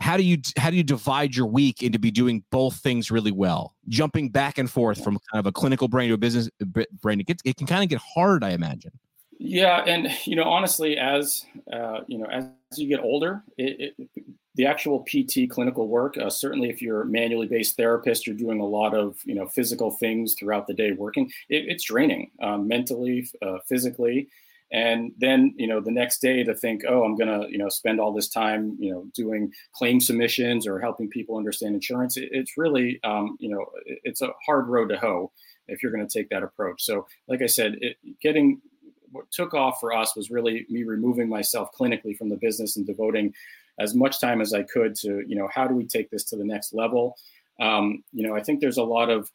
[0.00, 3.32] how do you how do you divide your week into be doing both things really
[3.32, 3.74] well?
[3.88, 6.50] Jumping back and forth from kind of a clinical brain to a business
[7.00, 8.92] brain it, gets, it can kind of get hard i imagine.
[9.38, 14.28] Yeah and you know honestly as uh, you know as you get older it, it,
[14.56, 18.60] the actual pt clinical work uh, certainly if you're a manually based therapist you're doing
[18.60, 23.28] a lot of you know physical things throughout the day working it's draining um, mentally
[23.42, 24.28] uh, physically
[24.72, 27.68] and then you know the next day to think oh i'm going to you know
[27.68, 32.28] spend all this time you know doing claim submissions or helping people understand insurance it,
[32.32, 33.64] it's really um, you know
[34.04, 35.30] it's a hard road to hoe
[35.68, 36.82] if you're going to take that approach.
[36.82, 38.60] So like i said it, getting
[39.12, 42.86] what took off for us was really me removing myself clinically from the business and
[42.86, 43.32] devoting
[43.78, 46.36] as much time as i could to you know how do we take this to
[46.36, 47.16] the next level?
[47.60, 49.30] Um, you know i think there's a lot of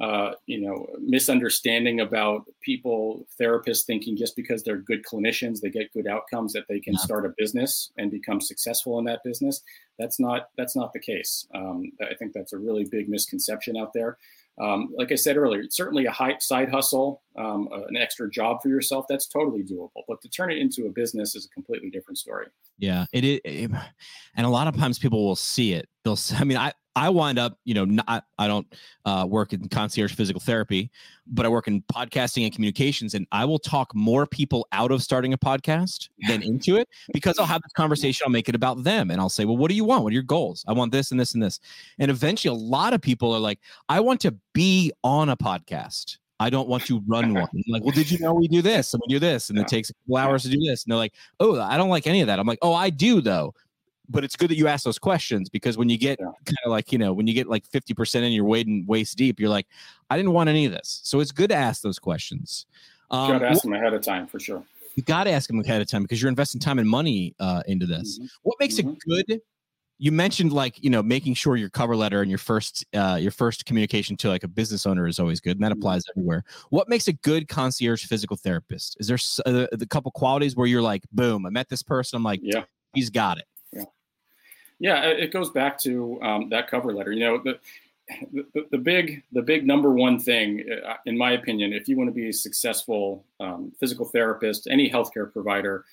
[0.00, 5.92] uh, you know, misunderstanding about people, therapists thinking just because they're good clinicians, they get
[5.92, 6.98] good outcomes that they can yeah.
[6.98, 9.62] start a business and become successful in that business.
[9.98, 11.46] That's not that's not the case.
[11.54, 14.18] Um, I think that's a really big misconception out there.
[14.60, 18.30] Um, like I said earlier, it's certainly a high side hustle, um, uh, an extra
[18.30, 19.06] job for yourself.
[19.08, 20.02] That's totally doable.
[20.06, 22.46] But to turn it into a business is a completely different story.
[22.78, 25.88] Yeah, it is, and a lot of times people will see it.
[26.02, 26.18] They'll.
[26.34, 28.66] I mean, I I wind up, you know, not I don't
[29.04, 30.90] uh, work in concierge physical therapy,
[31.26, 35.02] but I work in podcasting and communications, and I will talk more people out of
[35.02, 38.24] starting a podcast than into it because I'll have this conversation.
[38.24, 40.04] I'll make it about them, and I'll say, "Well, what do you want?
[40.04, 40.64] What are your goals?
[40.68, 41.58] I want this and this and this."
[41.98, 46.18] And eventually, a lot of people are like, "I want to be on a podcast."
[46.40, 47.44] I don't want to run one.
[47.54, 49.62] I'm like, well, did you know we do this and we do this, and yeah.
[49.62, 50.84] it takes a couple hours to do this?
[50.84, 52.40] And they're like, oh, I don't like any of that.
[52.40, 53.54] I'm like, oh, I do though
[54.08, 56.26] but it's good that you ask those questions because when you get yeah.
[56.44, 59.40] kind of like you know when you get like 50% in your wading waist deep
[59.40, 59.66] you're like
[60.10, 62.66] i didn't want any of this so it's good to ask those questions
[63.10, 64.62] um, you gotta ask them ahead of time for sure
[64.94, 67.86] you gotta ask them ahead of time because you're investing time and money uh, into
[67.86, 68.26] this mm-hmm.
[68.42, 68.90] what makes mm-hmm.
[68.90, 69.40] it good
[69.98, 73.30] you mentioned like you know making sure your cover letter and your first uh, your
[73.30, 75.80] first communication to like a business owner is always good and that mm-hmm.
[75.80, 80.56] applies everywhere what makes a good concierge physical therapist is there a, a couple qualities
[80.56, 83.44] where you're like boom i met this person i'm like yeah he's got it
[84.78, 87.12] yeah, it goes back to um, that cover letter.
[87.12, 87.58] You know, the,
[88.32, 92.08] the, the big the big number one thing, uh, in my opinion, if you want
[92.08, 95.84] to be a successful um, physical therapist, any healthcare provider,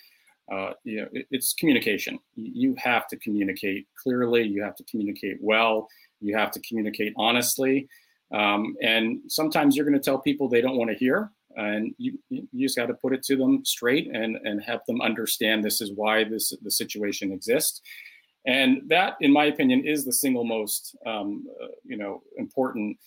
[0.52, 2.20] uh, you know, it, it's communication.
[2.36, 4.44] You have to communicate clearly.
[4.44, 5.88] You have to communicate well.
[6.20, 7.88] You have to communicate honestly.
[8.34, 12.17] Um, and sometimes you're going to tell people they don't want to hear, and you,
[12.30, 15.82] you just got to put it to them straight and and help them understand this
[15.82, 17.82] is why this the situation exists
[18.45, 22.97] and that, in my opinion, is the single most, um, uh, you know, important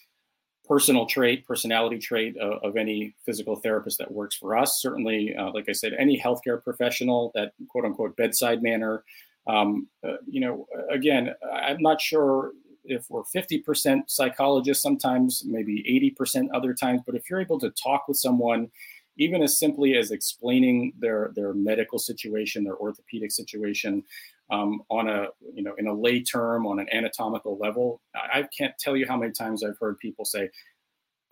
[0.66, 4.80] personal trait, personality trait of, of, any physical therapist that works for us.
[4.80, 9.04] Certainly, uh, like I said, any healthcare professional, that quote unquote bedside manner.
[9.46, 12.52] Um, uh, you know, again, I'm not sure
[12.84, 18.08] if we're 50% psychologists, sometimes maybe 80% other times, but if you're able to talk
[18.08, 18.70] with someone,
[19.16, 24.02] even as simply as explaining their their medical situation, their orthopedic situation,
[24.50, 28.00] um, on a you know in a lay term on an anatomical level.
[28.14, 30.50] I, I can't tell you how many times i've heard people say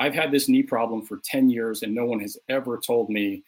[0.01, 3.43] i've had this knee problem for 10 years and no one has ever told me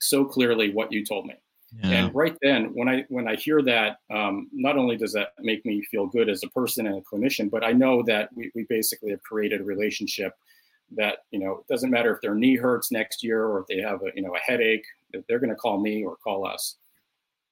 [0.00, 1.34] so clearly what you told me.
[1.82, 1.90] Yeah.
[1.90, 5.66] and right then when i when i hear that um, not only does that make
[5.66, 8.64] me feel good as a person and a clinician but i know that we, we
[8.70, 10.32] basically have created a relationship
[10.96, 13.82] that you know it doesn't matter if their knee hurts next year or if they
[13.82, 14.86] have a you know a headache
[15.28, 16.76] they're going to call me or call us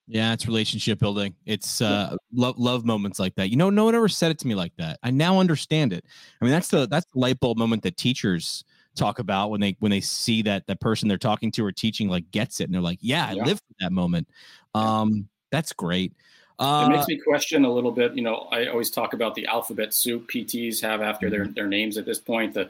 [0.07, 1.35] yeah, it's relationship building.
[1.45, 3.49] It's uh love love moments like that.
[3.49, 4.99] You know, no one ever said it to me like that.
[5.03, 6.05] I now understand it.
[6.41, 8.63] I mean, that's the that's the light bulb moment that teachers
[8.95, 12.07] talk about when they when they see that the person they're talking to or teaching
[12.07, 13.43] like gets it and they're like, yeah, I yeah.
[13.43, 14.27] lived that moment.
[14.73, 16.13] Um, that's great.
[16.59, 18.15] Uh, it makes me question a little bit.
[18.15, 21.53] You know, I always talk about the alphabet soup PTs have after their mm-hmm.
[21.53, 22.53] their names at this point.
[22.53, 22.69] The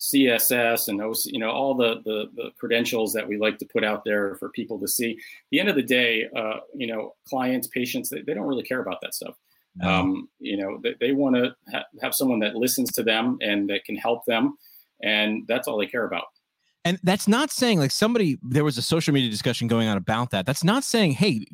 [0.00, 3.84] CSS and OC, you know, all the, the, the credentials that we like to put
[3.84, 5.12] out there for people to see.
[5.12, 5.18] At
[5.50, 8.80] the end of the day, uh, you know, clients, patients, they, they don't really care
[8.80, 9.34] about that stuff.
[9.76, 9.88] No.
[9.88, 13.68] Um, you know, they, they want to ha- have someone that listens to them and
[13.68, 14.56] that can help them,
[15.02, 16.24] and that's all they care about.
[16.86, 20.30] And that's not saying like somebody there was a social media discussion going on about
[20.30, 20.46] that.
[20.46, 21.44] That's not saying hey,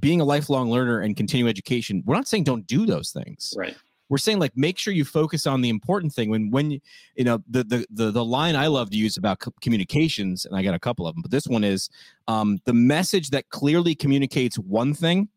[0.00, 2.02] being a lifelong learner and continue education.
[2.04, 3.54] We're not saying don't do those things.
[3.56, 3.76] Right
[4.12, 7.42] we're saying like make sure you focus on the important thing when when you know
[7.48, 10.78] the the the, the line i love to use about communications and i got a
[10.78, 11.88] couple of them but this one is
[12.28, 15.28] um, the message that clearly communicates one thing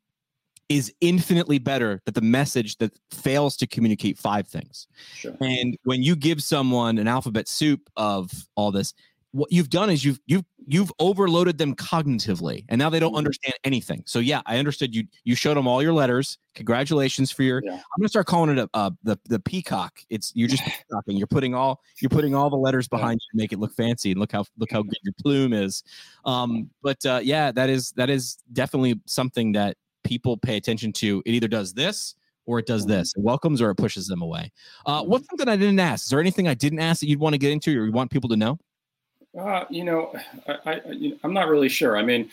[0.67, 5.33] is infinitely better than the message that fails to communicate five things sure.
[5.39, 8.93] and when you give someone an alphabet soup of all this
[9.35, 13.17] what you've done is you've you've you've overloaded them cognitively and now they don't mm-hmm.
[13.17, 14.01] understand anything.
[14.05, 16.37] So yeah i understood you you showed them all your letters.
[16.53, 17.73] Congratulations for your yeah.
[17.73, 19.99] i'm gonna start calling it a, uh, the the peacock.
[20.09, 23.25] It's you're just peacocking you're putting all you're putting all the letters behind yeah.
[23.33, 25.83] you to make it look fancy and look how look how good your plume is.
[26.23, 31.21] Um but uh yeah that is that is definitely something that people pay attention to.
[31.25, 32.91] It either does this or it does mm-hmm.
[32.91, 33.13] this.
[33.17, 34.49] It welcomes or it pushes them away.
[34.85, 37.33] Uh what's something i didn't ask is there anything i didn't ask that you'd want
[37.33, 38.57] to get into or you want people to know
[39.37, 40.13] Uh, you know,
[40.47, 41.97] I, I, I'm not really sure.
[41.97, 42.29] I mean,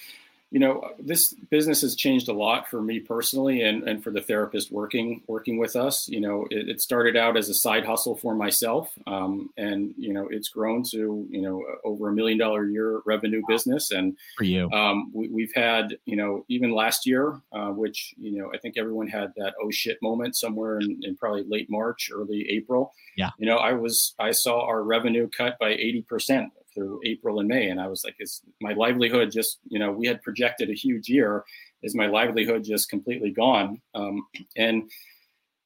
[0.53, 4.21] you know, this business has changed a lot for me personally, and, and for the
[4.21, 6.07] therapist working working with us.
[6.09, 10.13] You know, it, it started out as a side hustle for myself, um, and you
[10.13, 13.93] know, it's grown to you know over a million dollar a year revenue business.
[13.93, 18.39] And for you, um, we, have had you know even last year, uh, which you
[18.39, 22.11] know I think everyone had that oh shit moment somewhere in, in probably late March,
[22.15, 22.93] early April.
[23.17, 27.41] Yeah, you know, I was I saw our revenue cut by eighty percent through April
[27.41, 27.69] and May.
[27.69, 31.09] And I was like, is my livelihood just, you know, we had projected a huge
[31.09, 31.45] year.
[31.83, 33.81] Is my livelihood just completely gone?
[33.95, 34.91] Um, and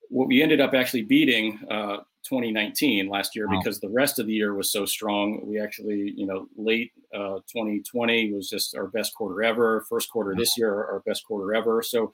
[0.09, 3.59] what we ended up actually beating uh, 2019 last year wow.
[3.59, 5.41] because the rest of the year was so strong.
[5.45, 9.85] We actually, you know, late uh, 2020 was just our best quarter ever.
[9.89, 11.83] First quarter this year, our best quarter ever.
[11.83, 12.13] So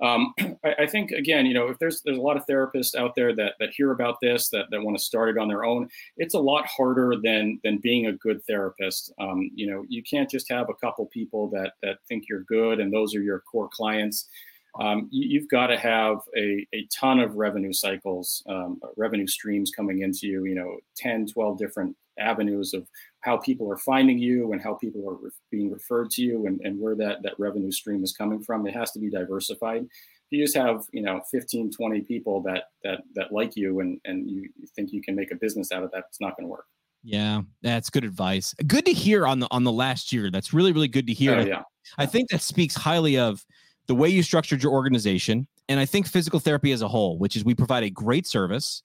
[0.00, 0.34] um,
[0.64, 3.34] I, I, think again, you know, if there's there's a lot of therapists out there
[3.34, 6.34] that that hear about this that that want to start it on their own, it's
[6.34, 9.12] a lot harder than than being a good therapist.
[9.20, 12.80] Um, you know, you can't just have a couple people that that think you're good
[12.80, 14.28] and those are your core clients.
[14.78, 19.72] Um, you, have got to have a, a ton of revenue cycles, um, revenue streams
[19.72, 22.86] coming into you, you know, 10, 12 different avenues of
[23.20, 26.60] how people are finding you and how people are re- being referred to you and,
[26.62, 28.66] and where that, that revenue stream is coming from.
[28.66, 29.82] It has to be diversified.
[29.82, 34.00] If you just have, you know, 15, 20 people that, that, that like you and,
[34.04, 36.50] and you think you can make a business out of that, it's not going to
[36.50, 36.66] work.
[37.02, 38.54] Yeah, that's good advice.
[38.66, 40.30] Good to hear on the on the last year.
[40.30, 41.36] That's really really good to hear.
[41.36, 41.62] Oh, yeah.
[41.96, 43.44] I think that speaks highly of
[43.86, 47.36] the way you structured your organization, and I think physical therapy as a whole, which
[47.36, 48.82] is we provide a great service.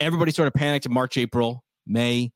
[0.00, 2.32] Everybody sort of panicked in March, April, May.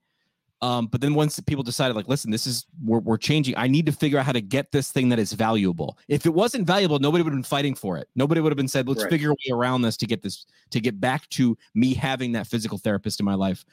[0.62, 3.54] Um, but then once people decided, like, listen, this is we're, we're changing.
[3.56, 5.98] I need to figure out how to get this thing that is valuable.
[6.08, 8.08] If it wasn't valuable, nobody would have been fighting for it.
[8.14, 9.10] Nobody would have been said, let's right.
[9.10, 12.46] figure a way around this to get this to get back to me having that
[12.46, 13.64] physical therapist in my life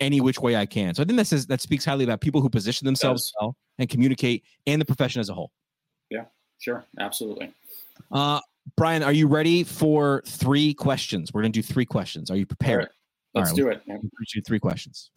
[0.00, 0.94] any which way I can.
[0.94, 3.88] So I think that says that speaks highly about people who position themselves well and
[3.88, 5.50] communicate and the profession as a whole.
[6.10, 6.24] Yeah,
[6.60, 7.52] sure, absolutely.
[8.10, 8.40] Uh,
[8.76, 11.32] Bryan, are you ready for three questions?
[11.32, 12.30] We're going to do three questions.
[12.30, 12.80] Are you prepared?
[12.80, 12.88] Right.
[13.34, 13.82] Let's do it.
[13.86, 13.96] Yeah.
[14.46, 15.10] Three questions.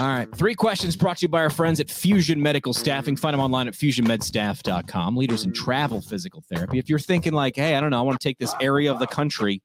[0.00, 0.32] All right.
[0.36, 3.16] Three questions brought to you by our friends at Fusion Medical Staffing.
[3.16, 5.16] Find them online at fusionmedstaff.com.
[5.16, 6.78] Leaders in travel physical therapy.
[6.78, 9.00] If you're thinking, like, hey, I don't know, I want to take this area of
[9.00, 9.60] the country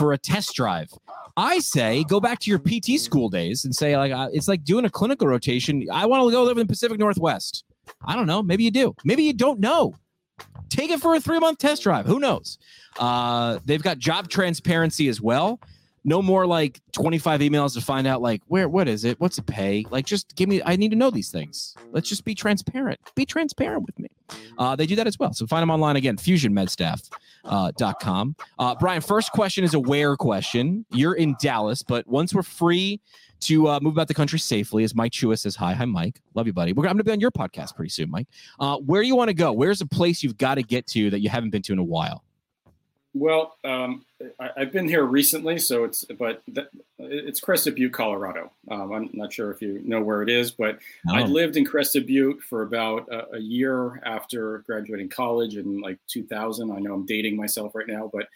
[0.00, 0.88] for a test drive,
[1.36, 4.64] I say go back to your PT school days and say, like, uh, it's like
[4.64, 5.86] doing a clinical rotation.
[5.92, 7.62] I want to go live in the Pacific Northwest.
[8.04, 8.42] I don't know.
[8.42, 8.96] Maybe you do.
[9.04, 9.94] Maybe you don't know.
[10.70, 12.06] Take it for a three month test drive.
[12.06, 12.58] Who knows?
[12.98, 15.60] Uh, they've got job transparency as well
[16.04, 19.42] no more like 25 emails to find out like where what is it what's the
[19.42, 22.98] pay like just give me i need to know these things let's just be transparent
[23.14, 24.08] be transparent with me
[24.58, 29.00] uh, they do that as well so find them online again fusionmedstaff.com uh, uh, bryan
[29.00, 33.00] first question is a where question you're in dallas but once we're free
[33.42, 36.22] to uh, move about the country safely, as Mike Chua says, hi, hi, Mike.
[36.34, 36.72] Love you, buddy.
[36.72, 38.28] We're, I'm going to be on your podcast pretty soon, Mike.
[38.58, 39.52] Uh, where do you want to go?
[39.52, 41.84] Where's a place you've got to get to that you haven't been to in a
[41.84, 42.24] while?
[43.14, 44.06] Well, um,
[44.40, 46.42] I, have been here recently, so it's but
[46.98, 48.50] it's Crested Butte, Colorado.
[48.70, 51.14] Um, I'm not sure if you know where it is, but no.
[51.14, 55.98] I lived in Crested Butte for about a, a, year after graduating college in like
[56.08, 56.70] 2000.
[56.70, 58.28] I know I'm dating myself right now, but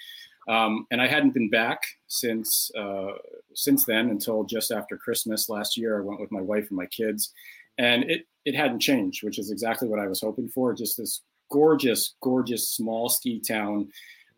[0.46, 3.12] um, and I hadn't been back since uh,
[3.54, 5.98] since then until just after Christmas last year.
[5.98, 7.32] I went with my wife and my kids,
[7.78, 10.74] and it it hadn't changed, which is exactly what I was hoping for.
[10.74, 13.88] Just this gorgeous, gorgeous small ski town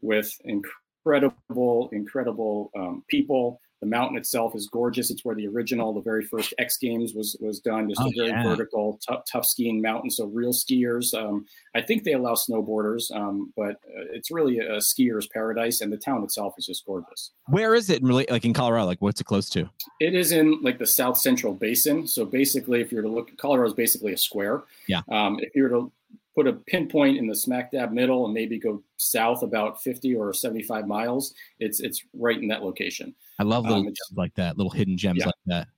[0.00, 3.60] with incredible, incredible um, people.
[3.80, 5.08] The mountain itself is gorgeous.
[5.12, 7.88] It's where the original, the very first X Games was was done.
[7.88, 8.42] Just oh, a very yeah.
[8.42, 10.10] vertical, tough, tough skiing mountain.
[10.10, 11.14] So real skiers.
[11.14, 15.80] Um, I think they allow snowboarders, um, but uh, it's really a skier's paradise.
[15.80, 17.30] And the town itself is just gorgeous.
[17.46, 18.02] Where is it?
[18.02, 18.86] Really, like in Colorado?
[18.86, 19.70] Like what's it close to?
[20.00, 22.04] It is in like the South Central Basin.
[22.08, 24.64] So basically, if you were to look, Colorado is basically a square.
[24.88, 25.02] Yeah.
[25.08, 25.92] Um, if you were to
[26.38, 30.32] put a pinpoint in the smack dab middle and maybe go south about 50 or
[30.32, 33.12] 75 miles, it's it's right in that location.
[33.40, 35.26] I love little um, like that, little hidden gems yeah.
[35.26, 35.68] like that.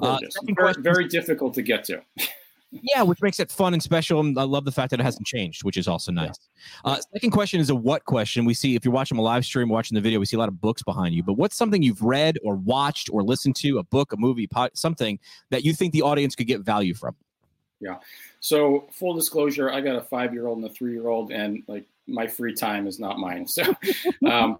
[0.00, 0.18] Uh,
[0.56, 2.00] very, very difficult to get to.
[2.70, 4.20] yeah, which makes it fun and special.
[4.20, 6.38] And I love the fact that it hasn't changed, which is also nice.
[6.84, 6.92] Yeah.
[6.92, 8.46] Uh, second question is a what question.
[8.46, 10.48] We see if you're watching a live stream, watching the video, we see a lot
[10.48, 11.22] of books behind you.
[11.22, 15.18] But what's something you've read or watched or listened to, a book, a movie, something
[15.50, 17.14] that you think the audience could get value from?
[17.80, 17.96] Yeah.
[18.40, 21.62] So full disclosure, I got a five year old and a three year old, and
[21.66, 23.46] like my free time is not mine.
[23.46, 23.62] So,
[24.26, 24.58] um,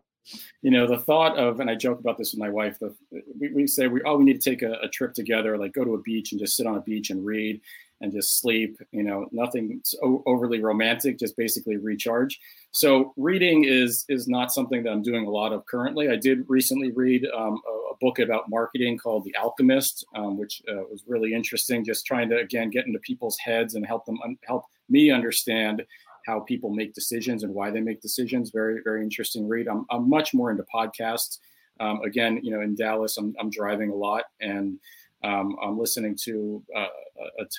[0.60, 2.94] you know, the thought of, and I joke about this with my wife, the,
[3.38, 5.84] we, we say we, oh, we need to take a, a, trip together, like go
[5.84, 7.60] to a beach and just sit on a beach and read.
[8.00, 8.78] And just sleep.
[8.92, 9.82] You know, nothing
[10.26, 12.38] overly romantic, just basically recharge.
[12.70, 16.08] So reading is is not something that I'm doing a lot of currently.
[16.10, 20.60] I did recently read um, a, a, book about marketing called The Alchemist, um, which
[20.68, 21.84] uh, was really interesting.
[21.84, 25.82] Just trying to again get into people's heads and help them un- help me understand
[26.26, 28.50] how people make decisions and why they make decisions.
[28.50, 29.68] Very very interesting read.
[29.68, 31.38] I'm I'm much more into podcasts.
[31.78, 34.78] Um, again, you know, in Dallas, I'm I'm driving a lot and
[35.26, 36.86] um, I'm listening to uh,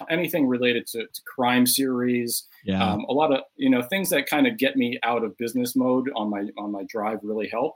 [0.10, 2.48] anything related to, to, crime series.
[2.64, 2.84] Yeah.
[2.84, 5.76] Um, a lot of you know things that kind of get me out of business
[5.76, 7.76] mode on my on my drive really help.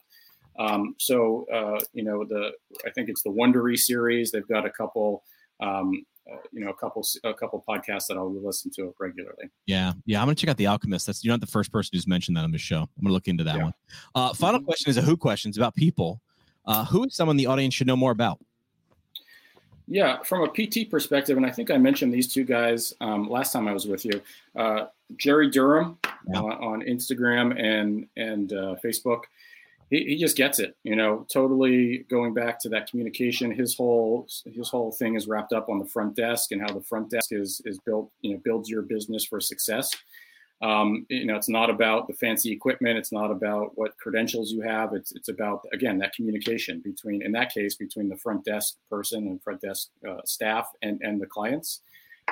[0.58, 2.52] Um, so uh, you know the
[2.86, 4.32] I think it's the Wondery series.
[4.32, 5.24] They've got a couple.
[5.60, 9.50] Um, uh, you know, a couple a couple podcasts that I'll listen to regularly.
[9.66, 11.08] Yeah, yeah, I'm gonna check out the Alchemist.
[11.08, 12.82] That's you're not the first person who's mentioned that on the show.
[12.82, 13.64] I'm gonna look into that yeah.
[13.64, 13.74] one.
[14.14, 14.66] Uh, final mm-hmm.
[14.66, 15.50] question is a who question.
[15.50, 16.22] It's about people.
[16.66, 18.39] Uh, who is someone the audience should know more about?
[19.92, 23.52] Yeah, from a PT perspective, and I think I mentioned these two guys um, last
[23.52, 24.22] time I was with you.
[24.56, 24.86] Uh,
[25.18, 25.98] Jerry Durham
[26.32, 26.39] yeah.
[26.39, 29.24] uh, on Instagram and and uh, Facebook.
[29.89, 31.28] He, he just gets it, you know.
[31.30, 33.52] Totally going back to that communication.
[33.52, 36.84] His whole his whole thing is wrapped up on the front desk and how the
[36.84, 38.10] front desk is is built.
[38.22, 39.94] You know, builds your business for success.
[40.62, 42.97] Um, you know, it's not about the fancy equipment.
[42.97, 44.93] It's not about what credentials you have.
[44.93, 49.28] It's it's about again that communication between, in that case, between the front desk person
[49.28, 51.82] and front desk uh, staff and and the clients.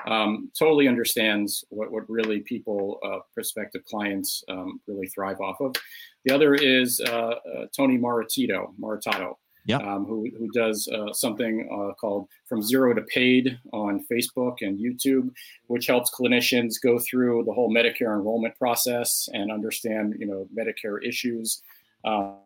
[0.05, 5.75] Um, totally understands what what really people, uh, prospective clients, um, really thrive off of.
[6.23, 9.37] The other is uh, uh Tony Maritito, Maritato
[9.69, 9.81] yep.
[9.81, 14.79] um, who, who does uh, something uh, called From Zero to Paid on Facebook and
[14.79, 15.31] YouTube,
[15.67, 21.05] which helps clinicians go through the whole Medicare enrollment process and understand, you know, Medicare
[21.07, 21.61] issues.
[22.03, 22.37] Um,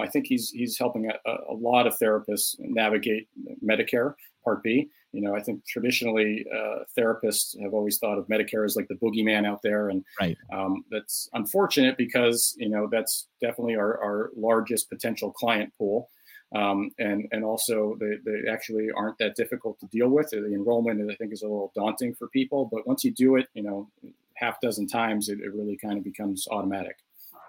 [0.00, 3.28] I think he's he's helping a, a, lot of therapists navigate
[3.62, 4.88] Medicare Part B.
[5.12, 8.94] You know, I think traditionally uh, therapists have always thought of Medicare as like the
[8.94, 10.36] boogeyman out there, and right.
[10.52, 16.10] um, that's unfortunate because you know that's definitely our, our largest potential client pool.
[16.54, 20.30] Um, and and also they, they actually aren't that difficult to deal with.
[20.30, 23.48] The enrollment, I think, is a little daunting for people, but once you do it,
[23.54, 23.90] you know,
[24.34, 26.96] half dozen times, it, it really kind of becomes automatic.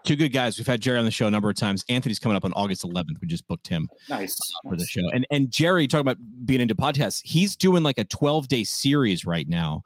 [0.04, 0.58] Two good guys.
[0.58, 1.84] We've had Jerry on the show a number of times.
[1.90, 3.20] Anthony's coming up on August 11th.
[3.22, 3.90] We just booked him.
[4.08, 5.02] Nice for the show.
[5.14, 7.22] And and Jerry talking about being into podcasts.
[7.24, 9.84] He's doing like a 12 day series right now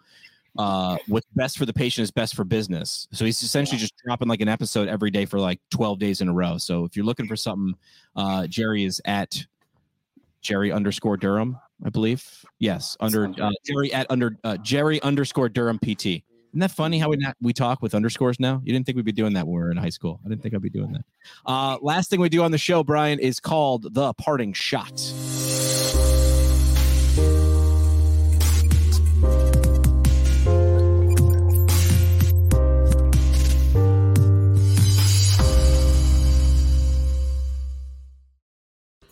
[0.57, 3.07] uh, what's best for the patient is best for business.
[3.11, 6.29] So he's essentially just dropping like an episode every day for like 12 days in
[6.29, 6.57] a row.
[6.57, 7.75] So if you're looking for something,
[8.15, 9.45] uh, Jerry is at
[10.41, 12.45] Jerry underscore Durham, I believe.
[12.59, 16.23] Yes, under uh, Jerry at under uh, Jerry underscore Durham PT.
[16.51, 18.59] Isn't that funny how we not, we talk with underscores now?
[18.63, 20.19] You didn't think we'd be doing that when we were in high school.
[20.25, 21.05] I didn't think I'd be doing that.
[21.45, 24.99] Uh, last thing we do on the show, Bryan, is called the parting shot.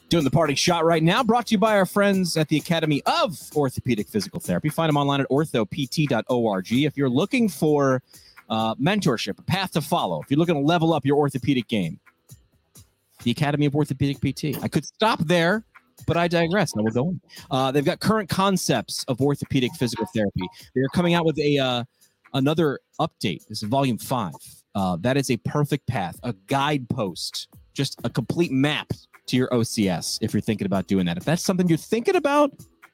[0.09, 3.01] Doing the parting shot right now, brought to you by our friends at the Academy
[3.05, 4.69] of Orthopedic Physical Therapy.
[4.69, 6.71] Find them online at orthopt.org.
[6.71, 8.01] If you're looking for
[8.49, 11.99] uh, mentorship, a path to follow, if you're looking to level up your orthopedic game,
[13.23, 14.63] the Academy of Orthopedic PT.
[14.63, 15.65] I could stop there,
[16.05, 16.71] but I digress.
[16.77, 17.21] I will go on.
[17.51, 20.47] Uh, they've got current concepts of orthopedic physical therapy.
[20.73, 21.83] They are coming out with a uh,
[22.33, 23.45] another update.
[23.47, 24.31] This is volume five.
[24.73, 28.93] Uh, that is a perfect path, a guidepost, just a complete map
[29.27, 31.17] to your OCS if you're thinking about doing that.
[31.17, 32.51] If that's something you're thinking about,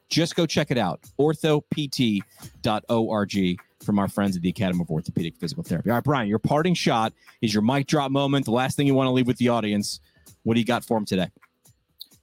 [0.09, 1.01] just go check it out.
[1.19, 2.21] orthopt.org
[3.84, 5.89] from our friends at the Academy of Orthopedic Physical Therapy.
[5.89, 8.93] All right, Bryan, your parting shot is your mic drop moment, the last thing you
[8.93, 9.99] want to leave with the audience.
[10.43, 11.29] What do you got for them today?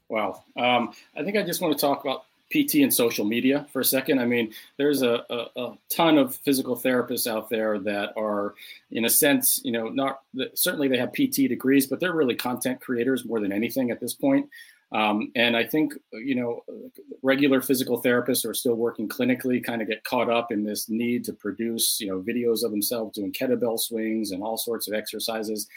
[0.08, 3.80] Well, um, I think I just want to talk about PT and social media for
[3.80, 4.18] a second.
[4.18, 8.54] I mean, there's a, a, a, ton of physical therapists out there that are,
[8.90, 10.20] in a sense, you know, not
[10.54, 14.14] certainly they have PT degrees, but they're really content creators more than anything at this
[14.14, 14.48] point.
[14.92, 16.64] Um, and I think, you know,
[17.22, 21.24] regular physical therapists are still working clinically kind of get caught up in this need
[21.26, 25.68] to produce, you know, videos of themselves doing kettlebell swings and all sorts of exercises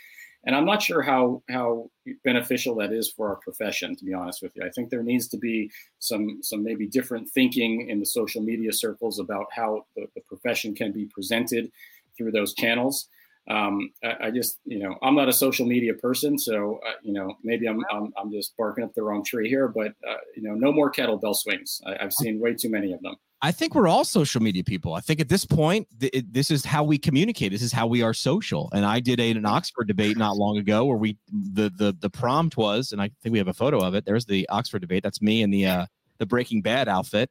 [0.45, 1.89] and I'm not sure how how
[2.23, 3.95] beneficial that is for our profession.
[3.95, 7.29] To be honest with you, I think there needs to be some some maybe different
[7.29, 11.71] thinking in the social media circles about how the, the profession can be presented
[12.17, 13.07] through those channels.
[13.49, 17.13] Um, I, I, just you know I'm not a social media person, so uh, you
[17.13, 19.67] know maybe I'm, I'm, I'm just barking up the wrong tree here.
[19.67, 21.81] But uh, you know, no more kettlebell swings.
[21.85, 23.15] I, I've seen way too many of them.
[23.43, 24.93] I think we're all social media people.
[24.93, 27.51] I think at this point, th- it, this is how we communicate.
[27.51, 28.69] This is how we are social.
[28.71, 32.09] And I did a, an Oxford debate not long ago where we the the the
[32.09, 34.05] prompt was, and I think we have a photo of it.
[34.05, 35.03] There's the Oxford debate.
[35.03, 35.85] That's me in the uh,
[36.19, 37.29] the Breaking Bad outfit.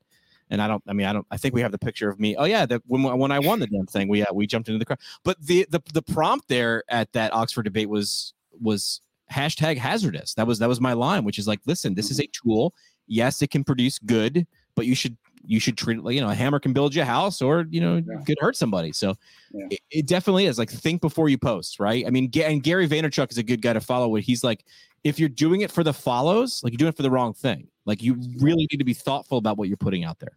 [0.51, 0.83] And I don't.
[0.87, 1.27] I mean, I don't.
[1.31, 2.37] I think we have the picture of me.
[2.37, 4.85] Oh yeah, when when I won the damn thing, we uh, we jumped into the
[4.85, 4.99] crowd.
[5.25, 9.01] But the the the prompt there at that Oxford debate was was
[9.33, 10.35] hashtag hazardous.
[10.35, 12.75] That was that was my line, which is like, listen, this is a tool.
[13.07, 16.29] Yes, it can produce good, but you should you should treat it like you know
[16.31, 18.23] a hammer can build you a house or you know Yeah.
[18.25, 18.93] could hurt somebody.
[18.93, 19.15] So
[19.53, 19.67] Yeah.
[19.71, 22.07] it, it definitely is like think before you post, right?
[22.07, 24.09] I mean, and Gary Vaynerchuk is a good guy to follow.
[24.09, 24.65] what he's like,
[25.05, 27.67] if you're doing it for the follows, like you're doing it for the wrong thing.
[27.87, 30.37] Like you really need to be thoughtful about what you're putting out there.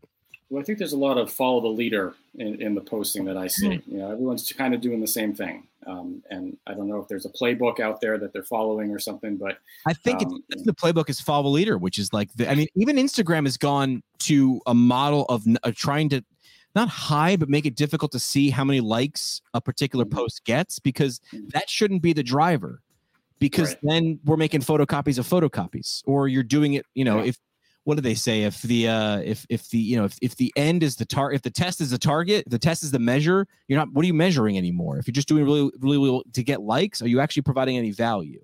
[0.50, 3.36] Well, I think there's a lot of follow the leader in, in the posting that
[3.36, 3.82] I see.
[3.88, 5.68] You know, everyone's kind of doing the same thing.
[5.88, 9.00] Um, and I don't know if there's a playbook out there that they're following or
[9.00, 12.32] something, but I think Um, it's, the playbook is follow the leader, which is like
[12.34, 16.24] the, I mean, even Instagram has gone to a model of, of trying to
[16.76, 20.12] not hide, but make it difficult to see how many likes a particular Mhm.
[20.12, 21.50] post gets because Mhm.
[21.54, 22.82] that shouldn't be the driver.
[23.40, 23.80] Because Right.
[23.84, 26.86] then we're making photocopies of photocopies, or you're doing it.
[26.94, 27.30] You know, Yeah.
[27.30, 27.38] if
[27.86, 28.44] what do they say?
[28.44, 31.32] If the uh, if if the you know if, if the end is the tar,
[31.32, 33.48] if the test is the target, the test is the measure.
[33.68, 33.94] You're not.
[33.94, 34.98] What are you measuring anymore?
[34.98, 37.92] If you're just doing really really well to get likes, are you actually providing any
[37.92, 38.42] value?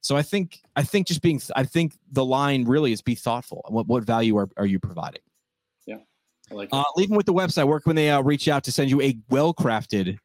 [0.00, 3.64] So I think I think just being I think the line really is be thoughtful.
[3.68, 5.22] What what value are, are you providing?
[5.86, 5.98] Yeah
[6.50, 6.68] I like.
[6.72, 9.16] Uh, leaving with the website, work when they uh, reach out to send you a
[9.28, 10.18] well crafted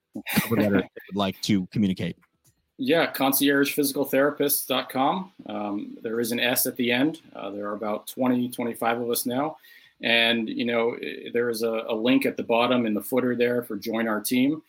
[0.51, 2.17] letter they would like to communicate?
[2.81, 5.33] Yeah, conciergephysicaltherapist.com.
[5.47, 7.19] Um, there is an S at the end.
[7.35, 9.57] Uh, there are about 20, 25 of us now.
[10.01, 10.95] And, you know,
[11.33, 14.21] there is a, a link at the bottom in the footer there for join our
[14.21, 14.61] team.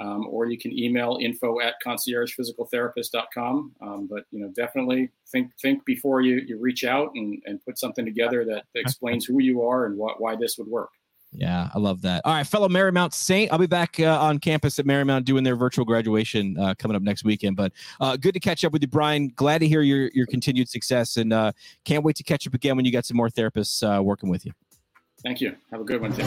[0.00, 3.74] Um, or you can email info at conciergephysicaltherapist.com.
[3.82, 7.78] Um, but, you know, definitely think think before you, you reach out and, and put
[7.78, 10.88] something together that explains who you are and what, why this would work.
[11.38, 12.22] Yeah, I love that.
[12.24, 15.54] All right, fellow Marymount Saint, I'll be back uh, on campus at Marymount doing their
[15.54, 17.54] virtual graduation uh, coming up next weekend.
[17.54, 19.28] But uh, good to catch up with you, Bryan.
[19.36, 21.52] Glad to hear your your continued success, and uh,
[21.84, 24.44] can't wait to catch up again when you got some more therapists uh, working with
[24.44, 24.52] you.
[25.22, 25.54] Thank you.
[25.70, 26.26] Have a good one, Tim.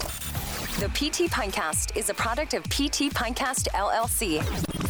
[0.81, 4.41] The PT Pintcast is a product of PT Pintcast LLC.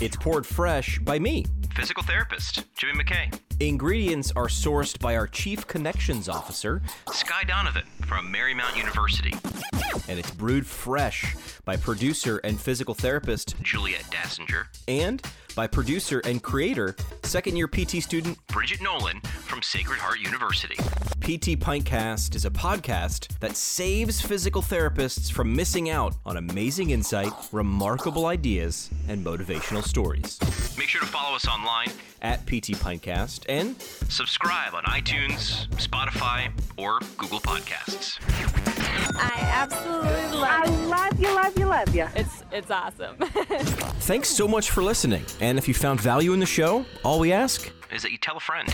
[0.01, 1.45] It's poured fresh by me.
[1.75, 6.81] Physical therapist Jimmy McKay, Ingredients are sourced by our Chief Connections Officer,
[7.11, 9.33] Skye Donovan from Marymount University,
[10.07, 11.35] and it's brewed fresh
[11.65, 15.21] by producer and physical therapist, Juliet Dassinger, and
[15.55, 20.77] by producer and creator, second year PT student Bridget Nolan from Sacred Heart University.
[21.21, 27.31] PT Pintcast is a podcast that saves physical therapists from missing out on amazing insight,
[27.51, 30.39] remarkable ideas, and motivational stories.
[30.79, 31.91] Make sure to follow us online,
[32.23, 38.17] At PT Pintcast and subscribe on iTunes, Spotify, or Google Podcasts.
[39.15, 42.07] I absolutely love I love you, love you, love you.
[42.15, 43.15] It's it's awesome.
[44.01, 45.23] thanks so much for listening.
[45.39, 48.37] And if you found value in the show, all we ask Is that you tell
[48.37, 48.73] a friend.